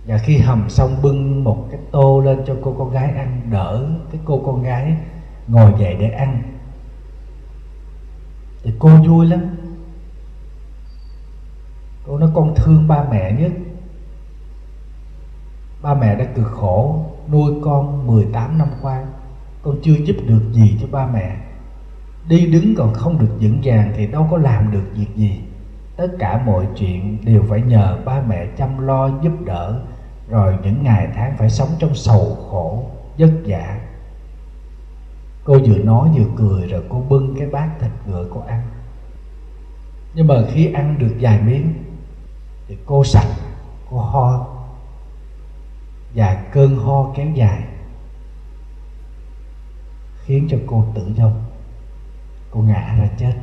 [0.07, 3.87] Và khi hầm xong bưng một cái tô lên cho cô con gái ăn, đỡ
[4.12, 4.97] cái cô con gái
[5.47, 6.43] ngồi dậy để ăn
[8.62, 9.40] thì cô vui lắm.
[12.07, 13.53] Cô nói, con thương ba mẹ nhất.
[15.83, 19.05] Ba mẹ đã cực khổ, nuôi con 18 năm qua.
[19.62, 21.37] Con chưa giúp được gì cho ba mẹ.
[22.29, 25.40] Đi đứng còn không được vững vàng thì đâu có làm được việc gì.
[25.96, 29.81] Tất cả mọi chuyện đều phải nhờ ba mẹ chăm lo, giúp đỡ.
[30.29, 33.81] Rồi những ngày tháng phải sống trong sầu khổ, vất vả
[35.44, 38.62] cô vừa nói vừa cười rồi cô bưng cái bát thịt ngựa cô ăn.
[40.14, 41.72] Nhưng mà khi ăn được vài miếng
[42.68, 43.35] thì cô sạch,
[43.90, 44.46] cô ho.
[46.14, 47.64] Và cơn ho kéo dài,
[50.24, 51.44] khiến cho cô tử vong.
[52.50, 53.35] Cô ngã ra chết.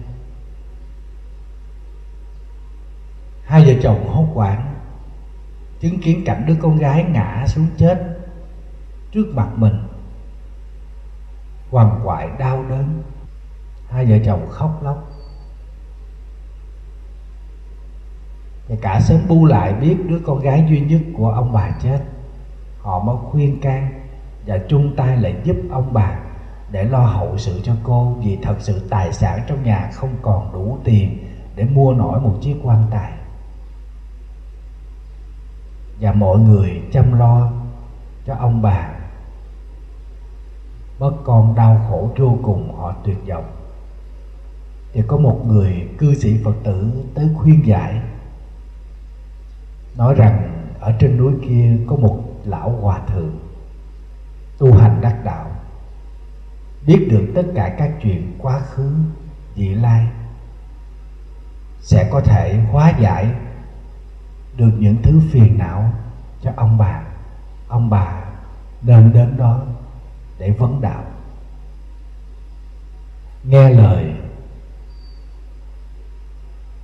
[3.46, 4.74] Hai vợ chồng hốt hoảng,
[5.80, 8.20] chứng kiến cảnh đứa con gái ngã xuống chết
[9.12, 9.74] trước mặt mình
[11.72, 13.04] quằn quại đau đớn.
[13.90, 15.10] Hai vợ chồng khóc lóc.
[18.68, 22.00] Và cả sớm bu lại biết đứa con gái duy nhất của ông bà chết.
[22.82, 24.00] Họ mới khuyên can
[24.46, 26.20] và chung tay lại giúp ông bà
[26.72, 30.54] để lo hậu sự cho cô vì thật sự tài sản trong nhà không còn
[30.54, 33.12] đủ tiền để mua nổi một chiếc quan tài.
[36.00, 37.52] Và mọi người chăm lo
[38.26, 38.97] cho ông bà
[41.00, 43.52] mất con đau khổ vô cùng, họ tuyệt vọng.
[44.94, 48.02] Thì có một người cư sĩ phật tử tới khuyên giải,
[49.96, 53.40] nói rằng ở trên núi kia có một lão hòa thượng
[54.58, 55.52] tu hành đắc đạo,
[56.88, 58.94] biết được tất cả các chuyện quá khứ,
[59.56, 60.08] vị lai,
[61.82, 63.32] sẽ có thể hóa giải
[64.58, 65.94] được những thứ phiền não
[66.42, 67.02] cho ông bà.
[67.68, 68.24] Ông bà
[68.82, 69.62] nên đến đó
[70.40, 71.04] để vấn đạo.
[73.44, 74.14] Nghe lời.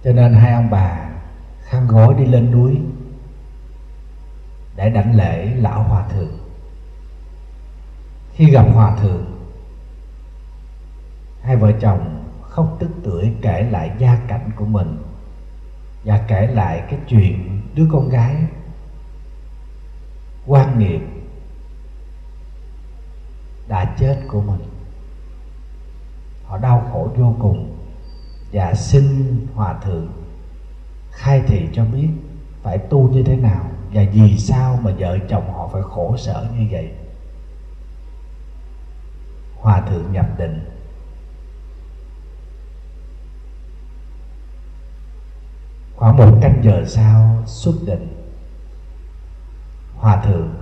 [0.04, 1.10] Cho nên hai ông bà
[1.64, 2.80] khăn gói đi lên núi
[4.76, 6.38] để đảnh lễ lão hòa thượng.
[8.34, 9.26] Khi gặp hòa thượng,
[11.42, 14.98] hai vợ chồng khóc tức tưởi kể lại gia cảnh của mình
[16.04, 18.36] và kể lại cái chuyện đứa con gái
[20.46, 21.02] quan nghiệp
[23.68, 24.60] đã chết của mình.
[26.46, 27.78] Họ đau khổ vô cùng
[28.52, 30.08] và xin hòa thượng
[31.12, 32.10] khai thị cho biết
[32.64, 36.48] phải tu như thế nào và vì sao mà vợ chồng họ phải khổ sở
[36.58, 36.92] như vậy.
[39.56, 40.70] Hòa thượng nhập định.
[45.96, 48.08] Khoảng một canh giờ sau xuất định,
[49.96, 50.54] hòa thượng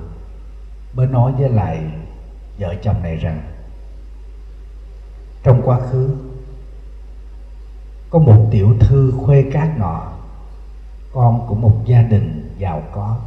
[0.94, 1.92] mới nói với lại
[2.62, 3.42] vợ chồng này rằng,
[5.44, 6.16] trong quá khứ,
[8.10, 10.12] có một tiểu thư khuê cát nọ,
[11.14, 13.20] con của một gia đình giàu có.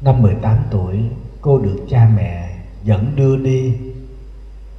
[0.00, 1.10] Năm 18 tuổi,
[1.40, 3.78] cô được cha mẹ dẫn đưa đi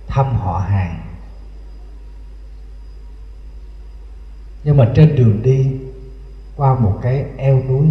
[0.08, 1.00] thăm họ hàng.
[4.64, 5.80] Nhưng mà trên đường đi,
[6.56, 7.88] qua một cái eo núi,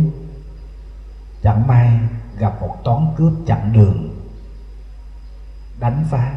[1.42, 1.98] chẳng may
[2.42, 4.08] gặp một toán cướp chặn đường,
[5.80, 6.34] đánh phá.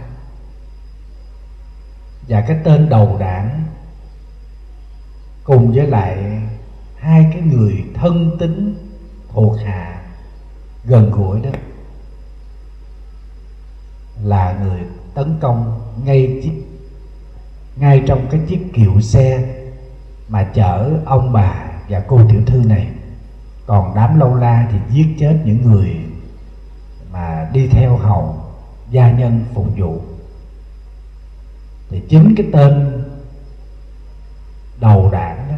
[2.27, 3.63] Và cái tên đầu đảng
[5.43, 6.41] cùng với lại
[6.97, 8.75] hai cái người thân tín
[9.33, 10.01] thuộc hạ
[10.83, 11.49] gần gũi đó
[14.23, 14.81] là người
[15.13, 16.63] tấn công ngay chiếc,
[17.75, 19.55] ngay trong cái chiếc kiệu xe
[20.29, 22.87] mà chở ông bà và cô tiểu thư này
[23.65, 26.05] còn đám lâu la thì giết chết những người
[27.11, 28.41] mà đi theo hầu,
[28.89, 30.01] gia nhân phục vụ.
[31.89, 33.03] Thì chính cái tên
[34.79, 35.55] đầu đảng đó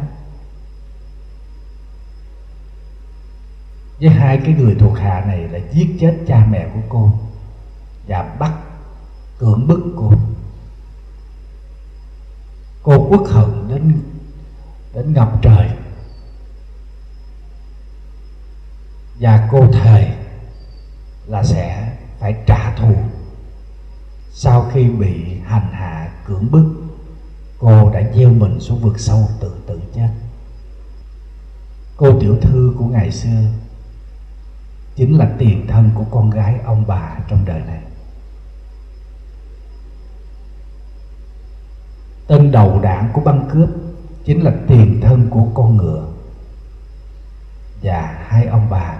[4.00, 7.12] với hai cái người thuộc hạ này là giết chết cha mẹ của cô
[8.06, 8.52] và bắt
[9.38, 10.12] cưỡng bức cô.
[12.82, 14.02] Cô quốc hận đến
[14.94, 15.68] đến ngập trời.
[19.20, 20.14] Và cô thề
[21.26, 22.94] là sẽ phải trả thù.
[24.32, 26.64] Sau khi bị hành hạ cưỡng bức,
[27.58, 30.08] cô đã gieo mình xuống vực sâu tự tử chết.
[31.96, 33.42] Cô tiểu thư của ngày xưa
[34.96, 37.82] chính là tiền thân của con gái ông bà trong đời này.
[42.26, 43.68] Tên đầu đảng của băng cướp
[44.24, 46.08] chính là tiền thân của con ngựa
[47.82, 48.98] và hai ông bà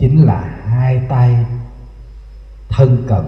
[0.00, 1.46] chính là hai tay
[2.68, 3.24] thân cận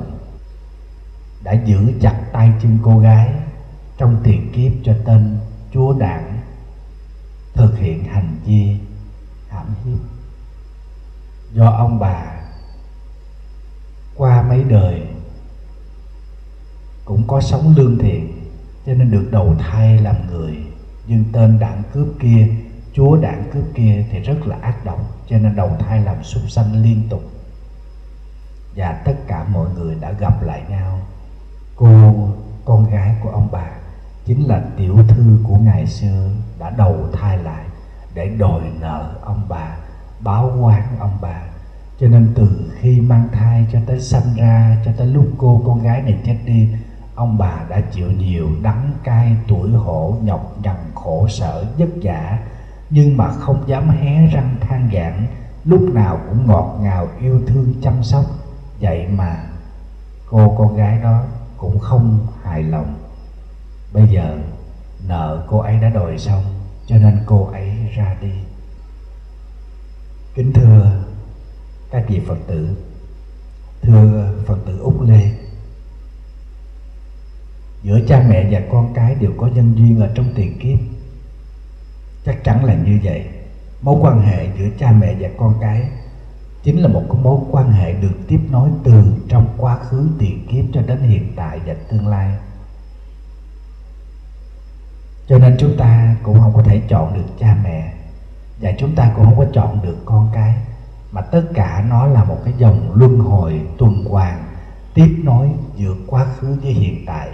[1.43, 3.35] đã giữ chặt tay chân cô gái
[3.99, 5.39] trong tiền kiếp cho tên
[5.73, 6.39] chúa đảng
[7.55, 8.77] thực hiện hành vi
[9.49, 9.99] hãm hiếp.
[11.53, 12.41] Do ông bà
[14.17, 15.03] qua mấy đời
[17.05, 18.33] cũng có sống lương thiện,
[18.87, 20.57] cho nên được đầu thai làm người.
[21.07, 22.49] Nhưng tên đảng cướp kia
[22.93, 26.51] chúa đảng cướp kia thì rất là ác độc, cho nên đầu thai làm súc
[26.51, 27.23] sanh liên tục.
[28.77, 30.99] Và tất cả mọi người đã gặp lại nhau.
[31.77, 32.15] Cô,
[32.65, 33.71] con gái của ông bà,
[34.27, 37.65] chính là tiểu thư của ngày xưa, đã đầu thai lại
[38.15, 39.77] để đòi nợ ông bà,
[40.21, 41.43] báo oán ông bà.
[42.01, 45.83] Cho nên từ khi mang thai cho tới sanh ra, cho tới lúc cô, con
[45.83, 46.69] gái này chết đi,
[47.15, 52.39] ông bà đã chịu nhiều đắng cay, tuổi hổ, nhọc nhằn, khổ sở, vất vả
[52.95, 55.27] nhưng mà không dám hé răng than vãn
[55.65, 58.25] lúc nào cũng ngọt ngào yêu thương chăm sóc.
[58.81, 59.45] Vậy mà
[60.27, 61.23] cô con gái đó
[61.57, 62.95] cũng không hài lòng.
[63.93, 64.39] Bây giờ
[65.09, 66.43] nợ cô ấy đã đòi xong,
[66.87, 68.33] cho nên cô ấy ra đi.
[70.35, 71.05] Kính thưa
[71.91, 72.69] các vị phật tử,
[73.83, 75.31] thưa phật tử úc lê,
[77.83, 80.79] giữa cha mẹ và con cái đều có nhân duyên ở trong tiền kiếp
[82.25, 83.27] chắc chắn là như vậy.
[83.83, 85.89] Mối quan hệ giữa cha mẹ và con cái
[86.63, 90.47] chính là một cái mối quan hệ được tiếp nối từ trong quá khứ tiền
[90.51, 92.37] kiếp cho đến hiện tại và tương lai.
[95.29, 97.93] Cho nên chúng ta cũng không có thể chọn được cha mẹ
[98.61, 100.55] và chúng ta cũng không có chọn được con cái,
[101.13, 104.45] mà tất cả nó là một cái dòng luân hồi tuần hoàn
[104.95, 107.29] tiếp nối giữa quá khứ với hiện tại,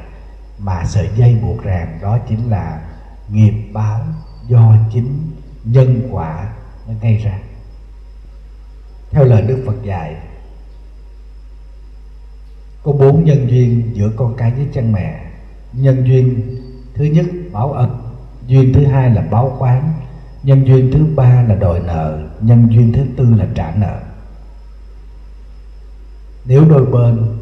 [0.59, 2.83] mà sợi dây buộc ràng đó chính là
[3.29, 4.01] nghiệp báo
[4.49, 5.31] do chính
[5.65, 6.53] nhân quả
[6.89, 7.39] nó gây ra.
[9.11, 10.17] Theo lời đức phật dạy,
[12.83, 15.25] có bốn nhân duyên giữa con cái với chân mẹ.
[15.73, 16.57] Nhân duyên
[16.95, 17.91] thứ nhất báo ân,
[18.47, 19.93] duyên thứ hai là báo quán
[20.43, 24.01] nhân duyên thứ ba là đòi nợ, nhân duyên thứ tư là trả nợ.
[26.45, 27.39] Nếu đôi bên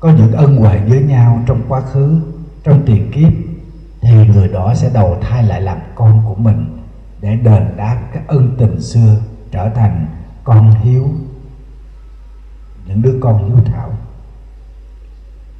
[0.00, 2.20] có những ân huệ với nhau trong quá khứ,
[2.64, 3.32] trong tiền kiếp
[4.06, 6.78] thì người đó sẽ đầu thai lại làm con của mình
[7.20, 10.06] để đền đáp các ân tình xưa trở thành
[10.44, 11.10] con hiếu,
[12.86, 13.90] những đứa con hiếu thảo.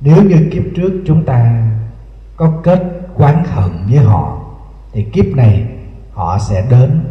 [0.00, 1.68] Nếu như kiếp trước chúng ta
[2.36, 2.82] có kết
[3.14, 4.38] quán hận với họ,
[4.92, 5.66] thì kiếp này
[6.12, 7.04] họ sẽ đến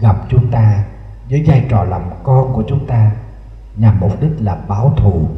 [0.00, 0.84] gặp chúng ta
[1.30, 3.10] với vai trò làm con của chúng ta
[3.76, 5.28] nhằm mục đích là báo thù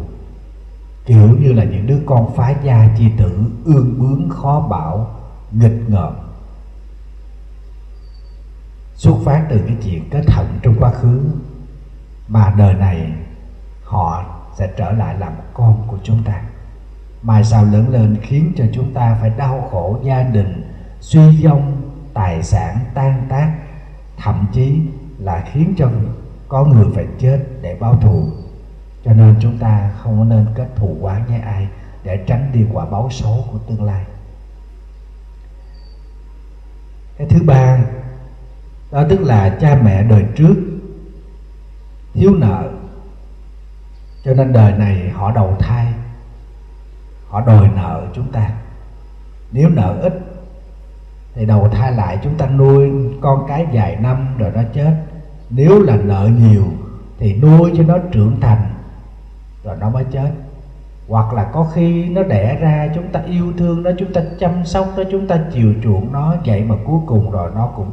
[1.10, 5.10] kiểu như là những đứa con phá gia chi tử, ương bướng khó bảo,
[5.52, 6.14] nghịch ngợm.
[8.94, 11.20] Xuất phát từ cái chuyện kết hận trong quá khứ,
[12.28, 13.12] mà đời này
[13.84, 14.24] họ
[14.58, 16.42] sẽ trở lại làm con của chúng ta.
[17.22, 21.92] Mai sau lớn lên khiến cho chúng ta phải đau khổ gia đình, suy vong,
[22.14, 23.52] tài sản tan tác,
[24.16, 24.80] thậm chí
[25.18, 25.90] là khiến cho
[26.48, 28.28] có người phải chết để báo thù
[29.04, 31.68] cho nên chúng ta không có nên kết thù quá với ai
[32.04, 34.04] để tránh đi quả báo xấu của tương lai.
[37.18, 37.78] Cái thứ ba,
[38.90, 40.54] đó tức là cha mẹ đời trước
[42.14, 42.70] thiếu nợ.
[44.24, 45.86] Cho nên đời này họ đầu thai,
[47.28, 48.50] họ đòi nợ chúng ta.
[49.52, 50.12] Nếu nợ ít,
[51.34, 52.90] thì đầu thai lại chúng ta nuôi
[53.20, 54.96] con cái vài năm rồi nó chết.
[55.50, 56.64] Nếu là nợ nhiều,
[57.18, 58.74] thì nuôi cho nó trưởng thành
[59.70, 60.30] rồi nó mới chết.
[61.08, 64.64] Hoặc là có khi nó đẻ ra, chúng ta yêu thương nó, chúng ta chăm
[64.64, 67.90] sóc nó, chúng ta chiều chuộng nó, vậy mà cuối cùng rồi nó cũng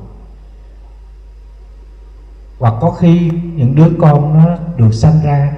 [2.60, 5.54] hoặc có khi những đứa con nó được sanh ra,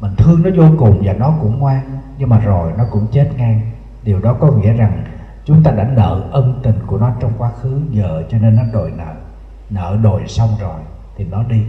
[0.00, 3.30] mình thương nó vô cùng và nó cũng ngoan, nhưng mà rồi nó cũng chết
[3.36, 3.60] ngang.
[4.02, 5.04] Điều đó có nghĩa rằng
[5.44, 8.62] chúng ta đã nợ ân tình của nó trong quá khứ giờ cho nên nó
[8.72, 9.14] đòi nợ.
[9.70, 10.80] Nợ đòi xong rồi
[11.16, 11.62] thì nó đi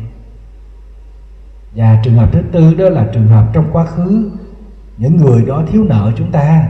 [1.75, 4.31] và trường hợp thứ tư đó là trường hợp trong quá khứ,
[4.97, 6.67] những người đó thiếu nợ chúng ta.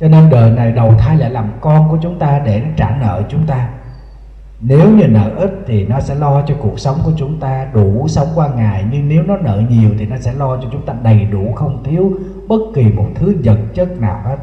[0.00, 3.22] Cho nên đời này đầu thai lại làm con của chúng ta để trả nợ
[3.28, 3.68] chúng ta.
[4.60, 8.08] Nếu như nợ ít thì nó sẽ lo cho cuộc sống của chúng ta, đủ
[8.08, 8.84] sống qua ngày.
[8.90, 11.84] Nhưng nếu nó nợ nhiều thì nó sẽ lo cho chúng ta đầy đủ, không
[11.84, 12.18] thiếu
[12.48, 14.36] bất kỳ một thứ vật chất nào hết.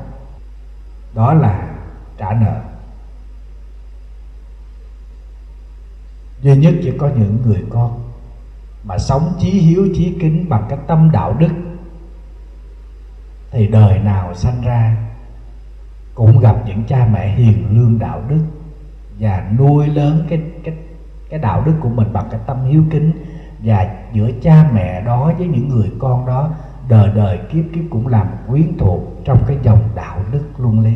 [1.15, 1.67] Đó là
[2.17, 2.61] trả nợ.
[6.41, 8.04] Duy nhất chỉ có những người con
[8.85, 11.51] mà sống chí hiếu chí kính bằng cái tâm đạo đức
[13.51, 14.97] thì đời nào sanh ra
[16.15, 18.41] cũng gặp những cha mẹ hiền lương đạo đức
[19.19, 20.73] và nuôi lớn cái cái
[21.29, 23.11] cái đạo đức của mình bằng cái tâm hiếu kính.
[23.59, 26.49] Và giữa cha mẹ đó với những người con đó,
[26.89, 30.93] đời đời kiếp kiếp cũng làm quyến thuộc trong cái dòng đạo đức luân lý.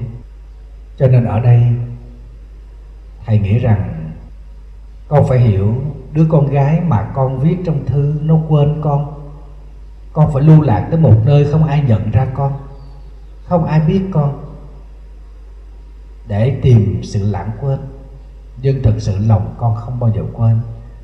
[0.98, 1.64] Cho nên ở đây,
[3.26, 4.12] thầy nghĩ rằng
[5.08, 5.76] con phải hiểu
[6.12, 9.14] đứa con gái mà con viết trong thư, nó quên con.
[10.14, 12.54] Con phải lưu lạc tới một nơi không ai nhận ra con,
[13.46, 14.40] không ai biết con,
[16.28, 17.80] để tìm sự lãng quên.
[18.62, 20.60] Nhưng thực sự lòng con không bao giờ quên,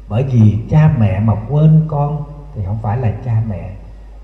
[0.09, 2.23] bởi vì cha mẹ mà quên con
[2.55, 3.75] thì không phải là cha mẹ.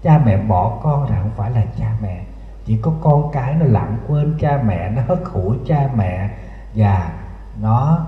[0.03, 2.23] Cha mẹ bỏ con thì không phải là cha mẹ.
[2.65, 6.29] Chỉ có con cái nó lãng quên cha mẹ, nó hất hủi cha mẹ
[6.75, 7.11] và
[7.61, 8.07] nó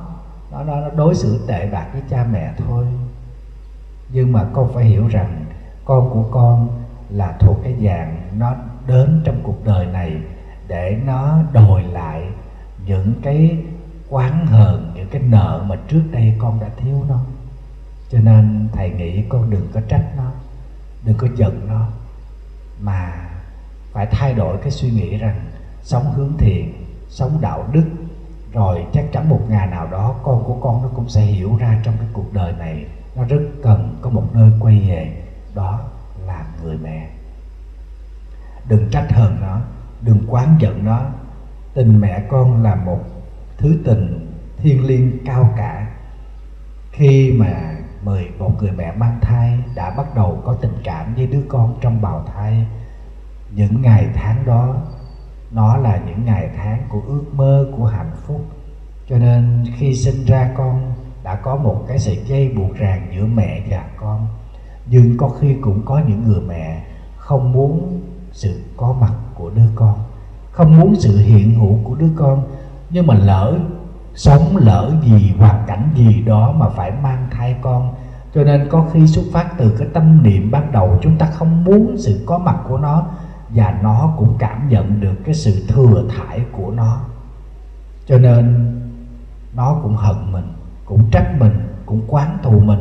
[0.53, 2.85] nó, nó, nó đối xử tệ bạc với cha mẹ thôi.
[4.09, 5.45] Nhưng mà con phải hiểu rằng
[5.85, 8.55] con của con là thuộc cái dạng nó
[8.87, 10.21] đến trong cuộc đời này
[10.67, 12.29] để nó đòi lại
[12.85, 13.57] những cái
[14.09, 17.19] oán hờn những cái nợ mà trước đây con đã thiếu nó.
[18.09, 20.31] Cho nên thầy nghĩ con đừng có trách nó
[21.05, 21.87] đừng có giận nó
[22.81, 23.29] mà
[23.91, 25.39] phải thay đổi cái suy nghĩ rằng
[25.83, 26.73] sống hướng thiện
[27.09, 27.85] sống đạo đức
[28.53, 31.79] rồi chắc chắn một ngày nào đó con của con nó cũng sẽ hiểu ra
[31.83, 32.85] trong cái cuộc đời này.
[33.15, 35.23] Nó rất cần có một nơi quay về,
[35.55, 35.79] đó
[36.27, 37.09] là người mẹ.
[38.67, 39.59] Đừng trách hờn nó,
[40.01, 41.01] đừng quán giận nó.
[41.73, 42.99] Tình mẹ con là một
[43.57, 45.87] thứ tình thiêng liêng cao cả.
[46.91, 51.27] Khi mà mời một người mẹ mang thai đã bắt đầu có tình cảm với
[51.27, 52.67] đứa con trong bào thai,
[53.55, 54.75] những ngày tháng đó
[55.53, 58.41] nó là những ngày tháng của ước mơ, của hạnh phúc.
[59.09, 60.93] Cho nên khi sinh ra con,
[61.23, 64.27] đã có một cái sợi dây buộc ràng giữa mẹ và con.
[64.85, 66.83] Nhưng có khi cũng có những người mẹ
[67.17, 68.01] không muốn
[68.31, 69.95] sự có mặt của đứa con,
[70.51, 72.43] không muốn sự hiện hữu của đứa con.
[72.89, 73.59] Nhưng mà lỡ,
[74.15, 77.93] sống lỡ gì, hoàn cảnh gì đó mà phải mang thai con.
[78.35, 81.63] Cho nên có khi xuất phát từ cái tâm niệm ban đầu chúng ta không
[81.63, 83.05] muốn sự có mặt của nó
[83.53, 87.01] và nó cũng cảm nhận được cái sự thừa thải của nó.
[88.05, 88.75] Cho nên
[89.55, 90.53] nó cũng hận mình,
[90.85, 92.79] cũng trách mình, cũng quán thù mình.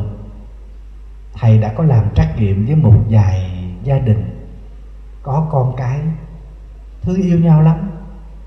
[1.33, 4.45] Thầy đã có làm trắc nghiệm với một vài gia đình,
[5.23, 5.99] có con cái.
[7.01, 7.91] Thương yêu nhau lắm.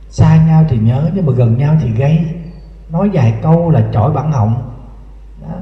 [0.09, 2.27] Xa nhau thì nhớ, nhưng mà gần nhau thì gây
[2.91, 4.72] nói vài câu là chọi bản họng.
[5.43, 5.57] Đó.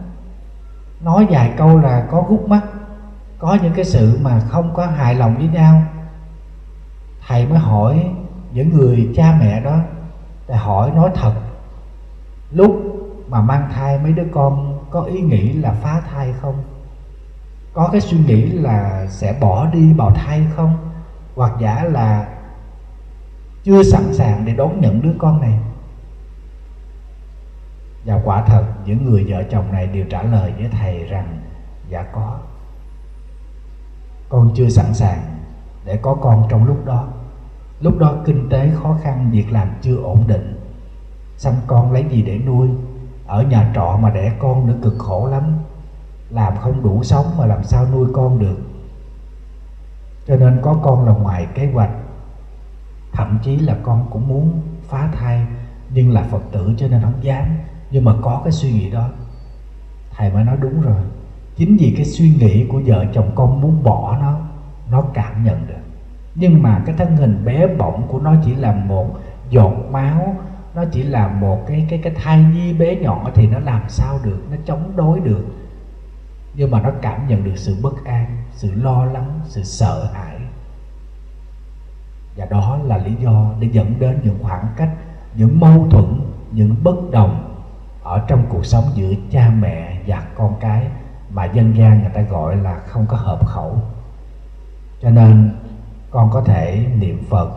[1.01, 2.63] nói vài câu là có gút mắt
[3.39, 5.83] có những cái sự mà không có hài lòng với nhau
[7.27, 8.11] thầy mới hỏi
[8.53, 9.79] những người cha mẹ đó,
[10.49, 11.35] thầy hỏi nói thật.
[12.51, 12.83] Lúc
[13.29, 16.63] mà mang thai mấy đứa con có ý nghĩ là phá thai không?
[17.73, 20.91] Có cái suy nghĩ là sẽ bỏ đi bào thai không?
[21.35, 22.29] Hoặc giả là
[23.65, 25.59] chưa sẵn sàng để đón nhận đứa con này?
[28.05, 31.39] Và quả thật, những người vợ chồng này đều trả lời với thầy rằng
[31.89, 32.39] dạ có.
[34.29, 35.34] Con chưa sẵn sàng
[35.85, 37.07] để có con trong lúc đó.
[37.81, 40.61] Lúc đó kinh tế khó khăn, việc làm chưa ổn định.
[41.37, 42.69] Xăm con lấy gì để nuôi?
[43.27, 45.43] Ở nhà trọ mà đẻ con nữa cực khổ lắm.
[46.31, 48.57] Làm không đủ sống mà làm sao nuôi con được?
[50.27, 51.91] Cho nên có con là ngoài kế hoạch.
[53.13, 55.47] Thậm chí là con cũng muốn phá thai,
[55.91, 57.45] nhưng là phật tử cho nên không dám.
[57.91, 59.09] Nhưng mà có cái suy nghĩ đó.
[60.17, 61.03] Thầy mới nói đúng rồi.
[61.57, 64.39] Chính vì cái suy nghĩ của vợ chồng con muốn bỏ nó
[64.95, 65.85] nó cảm nhận được.
[66.35, 69.07] Nhưng mà cái thân hình bé bỏng của nó chỉ là một
[69.51, 70.37] giọt máu,
[70.75, 74.19] nó chỉ là một cái cái cái thai nhi bé nhỏ thì nó làm sao
[74.25, 75.45] được, nó chống đối được.
[76.55, 80.37] Nhưng mà nó cảm nhận được sự bất an, sự lo lắng, sự sợ hãi.
[82.37, 84.91] Và đó là lý do để dẫn đến những khoảng cách,
[85.35, 86.21] những mâu thuẫn,
[86.53, 87.55] những bất đồng
[88.03, 90.87] ở trong cuộc sống giữa cha mẹ và con cái
[91.31, 93.79] mà dân gian người ta gọi là không có hợp khẩu
[95.05, 95.51] cho nên
[96.11, 97.49] con có thể niệm phật.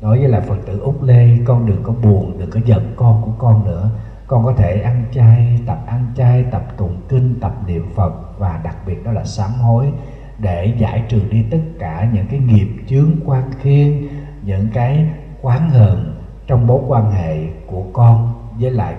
[0.00, 3.22] Nói với là phật tử út lê, con đừng có buồn, đừng có giận con
[3.22, 3.90] của con nữa.
[4.26, 8.60] Con có thể ăn chay, tập ăn chay, tập tụng kinh, tập niệm phật và
[8.64, 9.92] đặc biệt đó là sám hối
[10.38, 14.08] để giải trừ đi tất cả những cái nghiệp chướng quan khiên,
[14.42, 15.06] những cái
[15.42, 16.14] quán hờn
[16.46, 18.94] trong mối quan hệ của con với lại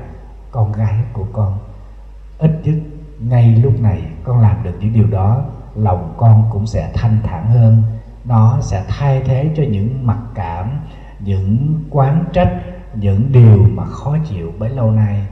[0.51, 1.57] con gái của con.
[2.37, 2.75] Ít nhất
[3.19, 5.45] ngay lúc này con làm được những điều đó
[5.75, 7.83] lòng con cũng sẽ thanh thản hơn.
[8.25, 10.79] Nó sẽ thay thế cho những mặc cảm,
[11.19, 12.61] những quán trách,
[12.95, 15.27] những điều mà khó chịu bấy lâu nay.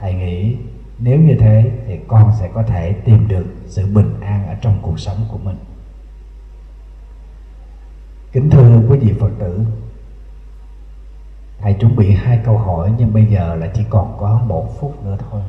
[0.00, 0.56] Thầy nghĩ,
[0.98, 4.78] nếu như thế thì con sẽ có thể tìm được sự bình an ở trong
[4.82, 5.56] cuộc sống của mình.
[8.32, 9.66] Kính thưa quý vị phật tử
[11.62, 15.04] thầy chuẩn bị hai câu hỏi nhưng bây giờ là chỉ còn có một phút
[15.04, 15.42] nữa thôi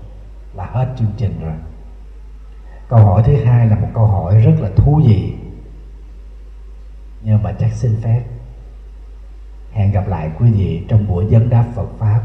[0.53, 1.53] là hết chương trình rồi
[2.93, 5.33] câu hỏi thứ hai là một câu hỏi rất là thú vị.
[7.23, 8.23] Nhưng mà chắc xin phép
[9.71, 12.23] hẹn gặp lại quý vị trong buổi vấn đáp phật pháp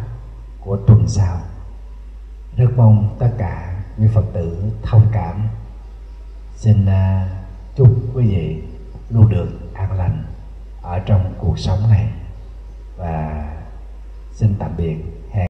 [0.60, 1.40] của tuần sau.
[2.56, 5.48] Rất mong tất cả quý phật tử thông cảm.
[6.56, 7.28] Xin à,
[7.76, 8.62] chúc quý vị
[9.10, 10.24] luôn được an lành
[10.82, 12.10] ở trong cuộc sống này.
[12.96, 13.48] Và
[14.32, 15.17] xin tạm biệt.